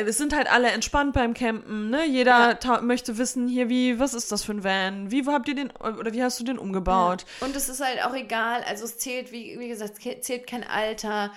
[0.07, 2.05] es sind halt alle entspannt beim Campen, ne?
[2.05, 2.81] Jeder Ja.
[2.83, 5.11] möchte wissen, hier, wie, was ist das für ein Van?
[5.11, 7.25] Wie habt ihr den, oder wie hast du den umgebaut?
[7.41, 10.63] Und es ist halt auch egal, also es zählt, wie, wie gesagt, es zählt kein
[10.63, 11.33] Alter.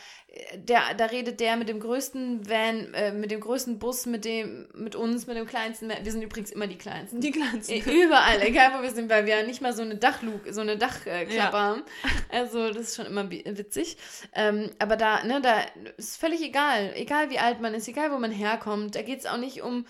[0.55, 4.67] Der, da redet der mit dem größten Van, äh, mit dem größten Bus, mit dem,
[4.73, 5.89] mit uns, mit dem kleinsten.
[6.01, 7.21] Wir sind übrigens immer die kleinsten.
[7.21, 7.73] Die kleinsten.
[7.89, 10.77] Überall, egal wo wir sind, weil wir ja nicht mal so eine Dachluke, so eine
[10.77, 11.51] Dachklappe Ja.
[11.51, 11.83] haben.
[12.29, 13.97] Also das ist schon immer witzig.
[14.33, 15.61] Ähm, aber da, ne, da
[15.97, 16.91] ist völlig egal.
[16.95, 18.95] Egal wie alt man ist, egal wo man herkommt.
[18.95, 19.85] Da geht es auch nicht um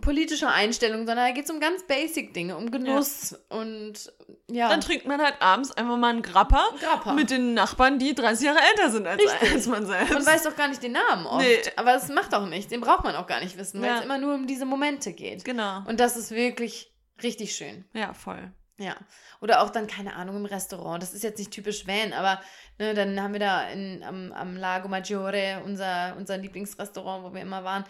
[0.00, 4.12] politische Einstellung, sondern da geht es um ganz basic Dinge, um Genuss und
[4.50, 4.68] ja.
[4.68, 7.12] Dann trinkt man halt abends einfach mal einen Grappa, Grappa.
[7.14, 9.22] mit den Nachbarn, die 30 Jahre älter sind als,
[9.52, 10.12] als man selbst.
[10.12, 11.44] Man weiß doch gar nicht den Namen oft.
[11.44, 11.58] Nee.
[11.76, 12.68] Aber das macht auch nichts.
[12.70, 13.98] Den braucht man auch gar nicht wissen, weil Ja.
[13.98, 15.44] es immer nur um diese Momente geht.
[15.44, 15.82] genau.
[15.86, 17.84] Und das ist wirklich richtig schön.
[17.94, 18.52] Ja, voll.
[18.78, 18.94] Ja.
[19.40, 21.02] Oder auch dann, keine Ahnung, im Restaurant.
[21.02, 22.42] Das ist jetzt nicht typisch Van, aber
[22.78, 27.40] ne, dann haben wir da in, am, am Lago Maggiore, unser, unser Lieblingsrestaurant, wo wir
[27.40, 27.84] immer waren,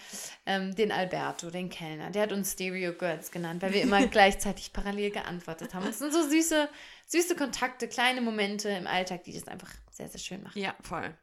[0.46, 2.10] ähm, den Alberto, den Kellner.
[2.10, 5.86] Der hat uns Stereo Girls genannt, weil wir immer gleichzeitig parallel geantwortet haben.
[5.88, 6.68] Es sind so süße,
[7.06, 10.60] süße Kontakte, kleine Momente im Alltag, die das einfach sehr, sehr schön machen.
[10.60, 11.16] Ja, voll.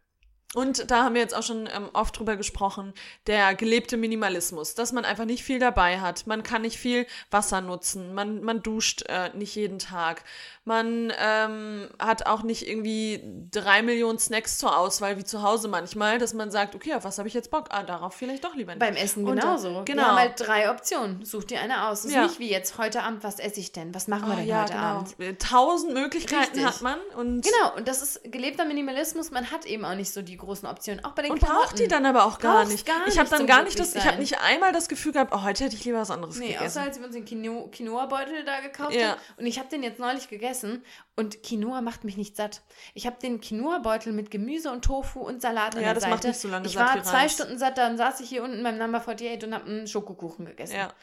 [0.56, 2.94] Und da haben wir jetzt auch schon ähm, oft drüber gesprochen,
[3.28, 6.28] der gelebte Minimalismus, dass man einfach nicht viel dabei hat.
[6.28, 10.24] Man kann nicht viel Wasser nutzen, man, man duscht äh, nicht jeden Tag.
[10.66, 16.20] Man ähm, hat auch nicht irgendwie drei Millionen Snacks zur Auswahl wie zu Hause manchmal,
[16.20, 17.66] dass man sagt, okay, auf was habe ich jetzt Bock?
[17.72, 18.80] Ah, darauf vielleicht doch lieber nicht.
[18.80, 19.82] Beim Essen Und, äh, genauso.
[19.86, 20.02] genau.
[20.04, 21.26] Wir haben halt drei Optionen.
[21.26, 22.00] Such dir eine aus.
[22.00, 22.24] Es ist Ja.
[22.24, 23.94] nicht wie jetzt heute Abend, was esse ich denn?
[23.96, 24.84] Was machen wir Oh, denn ja, heute genau.
[24.86, 25.40] Abend?
[25.40, 26.66] Tausend Möglichkeiten Richtig.
[26.66, 29.32] hat man und, Genau, und das ist gelebter Minimalismus.
[29.32, 31.04] Man hat eben auch nicht so die großen Optionen.
[31.06, 31.62] Auch bei den und Klamotten.
[31.66, 32.86] braucht die dann aber auch gar Brauchst nicht.
[32.86, 35.42] gar ich habe dann gar nicht das, ich habe nicht einmal das Gefühl gehabt, oh,
[35.44, 36.66] heute hätte ich lieber was anderes Nee, gegessen.
[36.66, 39.12] außer als wir uns den Quino Quinoa-Beutel da gekauft Ja.
[39.12, 39.22] haben.
[39.38, 40.84] Und ich habe den jetzt neulich gegessen
[41.16, 42.62] und Quinoa macht mich nicht satt.
[42.94, 46.14] Ich habe den Quinoa-Beutel mit Gemüse und Tofu und Salat an Ja, der das Seite.
[46.16, 47.30] macht nicht so lange ich war zwei.
[47.30, 50.76] Stunden satt, dann saß ich hier unten beim Number 48 und habe einen Schokokuchen gegessen.
[50.76, 50.94] ja.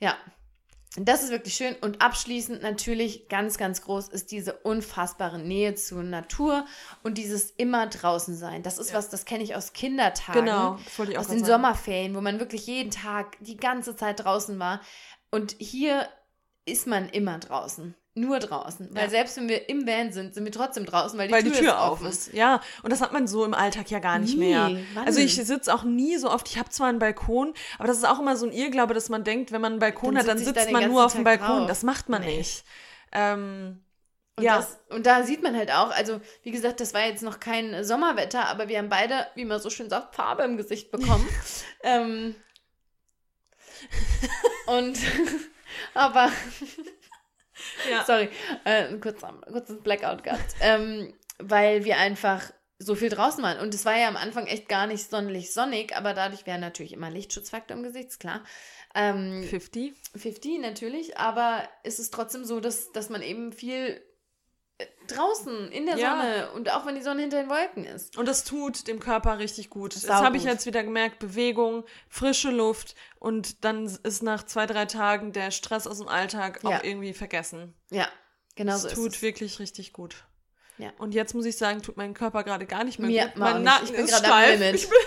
[0.00, 0.16] Ja.
[1.04, 1.74] Das ist wirklich schön.
[1.80, 6.64] Und abschließend natürlich ganz, ganz groß ist diese unfassbare Nähe zur Natur
[7.02, 8.62] und dieses immer draußen sein.
[8.62, 8.98] Das ist Ja.
[8.98, 10.44] was, das kenne ich aus Kindertagen.
[10.44, 11.52] Genau, das wollte ich auch Aus den sagen.
[11.62, 14.80] Sommerferien, wo man wirklich jeden Tag die ganze Zeit draußen war.
[15.30, 16.08] Und hier
[16.64, 17.94] ist man immer draußen.
[18.20, 18.88] Nur draußen.
[18.94, 19.10] Weil Ja.
[19.10, 21.58] selbst wenn wir im Van sind, sind wir trotzdem draußen, weil die, weil Tür, die
[21.58, 22.06] Tür ist auf offen.
[22.08, 22.32] ist.
[22.32, 24.46] Ja, und das hat man so im Alltag ja gar nicht Nie.
[24.50, 24.70] mehr.
[24.94, 25.06] Wann?
[25.06, 28.04] Also ich sitze auch nie so oft, ich habe zwar einen Balkon, aber das ist
[28.04, 30.38] auch immer so ein Irrglaube, dass man denkt, wenn man einen Balkon Dann hat, dann
[30.38, 31.46] da sitzt den man nur auf dem Balkon.
[31.58, 31.66] drauf.
[31.68, 32.38] Das macht man Nee.
[32.38, 32.64] nicht.
[33.12, 33.80] Ähm,
[34.36, 37.22] Und, ja, das, und da sieht man halt auch, also wie gesagt, das war jetzt
[37.22, 40.90] noch kein Sommerwetter, aber wir haben beide, wie man so schön sagt, Farbe im Gesicht
[40.90, 41.28] bekommen.
[41.82, 42.34] ähm,
[44.66, 44.98] Und,
[45.94, 46.30] aber,
[47.90, 48.04] Ja.
[48.06, 48.28] sorry,
[48.64, 50.54] äh, kurz, kurzes Blackout gehabt.
[50.60, 53.58] Ähm, weil wir einfach so viel draußen waren.
[53.60, 56.92] Und es war ja am Anfang echt gar nicht sonderlich sonnig, aber dadurch wäre natürlich
[56.92, 58.44] immer Lichtschutzfaktor im Gesicht, ist klar.
[58.94, 59.94] Ähm, 50.
[60.16, 64.00] 50 natürlich, aber es ist trotzdem so, dass, dass man eben viel
[65.16, 66.10] draußen in der Ja.
[66.16, 68.16] Sonne und auch wenn die Sonne hinter den Wolken ist.
[68.16, 69.94] Und das tut dem Körper richtig gut.
[69.94, 71.18] Das Sau habe ich jetzt wieder gemerkt.
[71.18, 76.64] Bewegung, frische Luft und dann ist nach zwei, drei Tagen der Stress aus dem Alltag
[76.64, 76.84] auch Ja.
[76.84, 77.74] irgendwie vergessen.
[77.90, 78.06] Ja,
[78.54, 79.22] genau Das so ist tut es.
[79.22, 80.24] wirklich richtig gut.
[80.78, 80.90] Ja.
[80.98, 83.32] Und jetzt muss ich sagen, tut mein Körper gerade gar nicht mehr Mir gut.
[83.34, 83.62] auch Mein.
[83.64, 84.60] Nacken Ich bin ist steif.
[84.74, 84.98] Ich bin,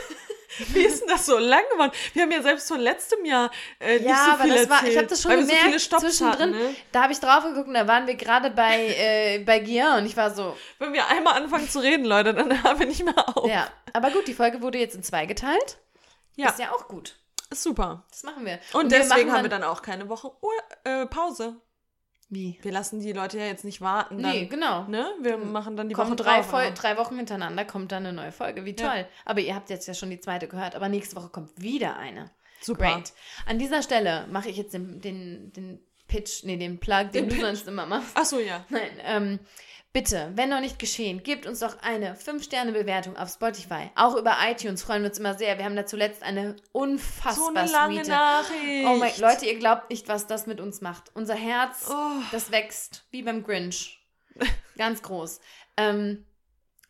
[0.73, 1.91] wie ist denn das so lang geworden?
[2.13, 4.77] Wir haben ja selbst von letztem Jahr äh, nicht Ja, so aber viel das war,
[4.77, 6.55] ich erzählt, habe das schon wir so gemerkt Stopps zwischendrin.
[6.55, 6.75] hatten, ne?
[6.91, 10.05] Da habe ich drauf geguckt und da waren wir gerade bei, äh, bei Gia und
[10.05, 13.37] ich war so, Wenn wir einmal anfangen zu reden, Leute, dann hören wir nicht mehr
[13.37, 13.47] auf.
[13.49, 13.67] ja.
[13.93, 15.77] Aber gut, die Folge wurde jetzt in zwei geteilt.
[16.35, 16.49] Ja.
[16.49, 17.15] Ist ja auch gut.
[17.49, 18.05] Ist super.
[18.09, 18.59] Das machen wir.
[18.71, 20.53] Und, wir deswegen machen haben wir dann auch keine Woche Ur
[20.85, 21.57] äh, Pause.
[22.31, 22.57] Wie?
[22.61, 24.23] Wir lassen die Leute ja jetzt nicht warten.
[24.23, 24.85] Dann, Nee, genau.
[24.87, 25.05] Ne?
[25.21, 26.49] Wir machen dann die Kommen Woche drei, drauf.
[26.49, 28.63] Fol drei Wochen hintereinander, kommt dann eine neue Folge.
[28.63, 28.99] Wie toll.
[28.99, 29.05] Ja.
[29.25, 32.31] Aber ihr habt jetzt ja schon die zweite gehört, aber nächste Woche kommt wieder eine.
[32.61, 32.93] Super.
[32.93, 33.11] Great.
[33.45, 37.29] An dieser Stelle mache ich jetzt den, den, den Pitch, nee, den Plug, den, Den
[37.29, 38.11] du sonst immer machst.
[38.13, 38.65] Ach so, ja.
[38.69, 39.39] Nein, ähm,
[39.93, 43.89] bitte, wenn noch nicht geschehen, gebt uns doch eine 5-Sterne-Bewertung auf Spotify.
[43.95, 45.57] Auch über iTunes freuen wir uns immer sehr.
[45.57, 48.07] Wir haben da zuletzt eine unfassbar So eine lange.
[48.07, 48.85] Nachricht.
[48.87, 51.11] Oh mein Leute, ihr glaubt nicht, was das mit uns macht.
[51.13, 52.21] Unser Herz, Oh.
[52.31, 53.99] das wächst, wie beim Grinch.
[54.77, 55.41] Ganz groß.
[55.77, 56.25] Ähm,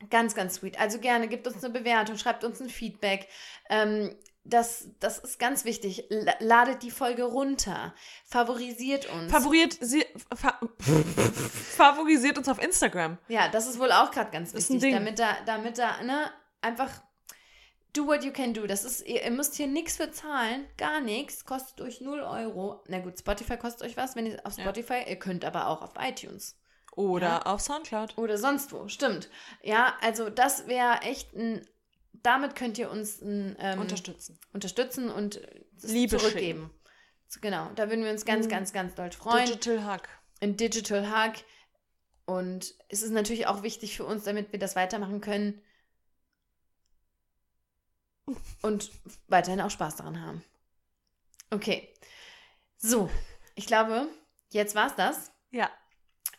[0.10, 0.80] ganz, ganz sweet.
[0.80, 3.28] Also gerne, gebt uns eine Bewertung, schreibt uns ein Feedback.
[3.70, 6.06] Ähm, das, das ist ganz wichtig.
[6.10, 7.94] La- Ladet die Folge runter.
[8.26, 9.32] Favorisiert uns.
[9.32, 10.60] Favoriert, sie, fa
[11.26, 13.18] favorisiert uns auf Instagram.
[13.28, 16.32] Ja, das ist wohl auch gerade ganz wichtig, damit da, damit da, ne,
[16.62, 16.90] einfach
[17.94, 18.68] do what you can do.
[18.68, 22.84] Das ist, ihr, ihr müsst hier nichts für zahlen, gar nichts, kostet euch 0 Euro.
[22.88, 24.64] Na gut, Spotify kostet euch was, wenn ihr auf Ja.
[24.64, 26.58] Spotify, ihr könnt aber auch auf iTunes
[26.96, 27.42] Oder Ja.
[27.44, 28.18] auf Soundcloud.
[28.18, 29.30] oder sonst wo, stimmt.
[29.62, 31.68] Ja, also das wäre echt ein,
[32.24, 34.40] damit könnt ihr uns ähm, Unterstützen.
[34.54, 35.42] unterstützen und
[35.82, 36.72] Liebe zurückgeben.
[37.42, 38.50] Genau, da würden wir uns ganz, Mhm.
[38.50, 39.46] ganz, ganz doll freuen.
[39.46, 40.10] Digital Hack.
[40.42, 41.44] ein Digital Hack.
[42.26, 45.62] Und es ist natürlich auch wichtig für uns, damit wir das weitermachen können
[48.62, 48.92] und
[49.28, 50.44] weiterhin auch Spaß daran haben.
[51.50, 51.94] Okay.
[52.78, 53.10] So,
[53.56, 54.08] ich glaube,
[54.50, 55.32] jetzt war's das.
[55.52, 55.70] Ja.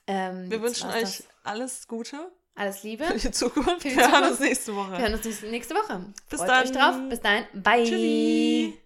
[0.06, 1.28] Ähm, Wir wünschen euch das.
[1.44, 3.04] alles Gute alles Liebe.
[3.04, 3.82] für die Zukunft.
[3.82, 4.30] Für die Wir hören Zukunft.
[4.32, 4.92] uns nächste Woche.
[4.92, 6.06] Wir hören uns nächste Woche.
[6.28, 6.64] Bis Freut dann.
[6.64, 6.96] euch drauf.
[7.08, 7.44] Bis dahin.
[7.54, 7.84] Bye.
[7.84, 8.81] Tschüssi.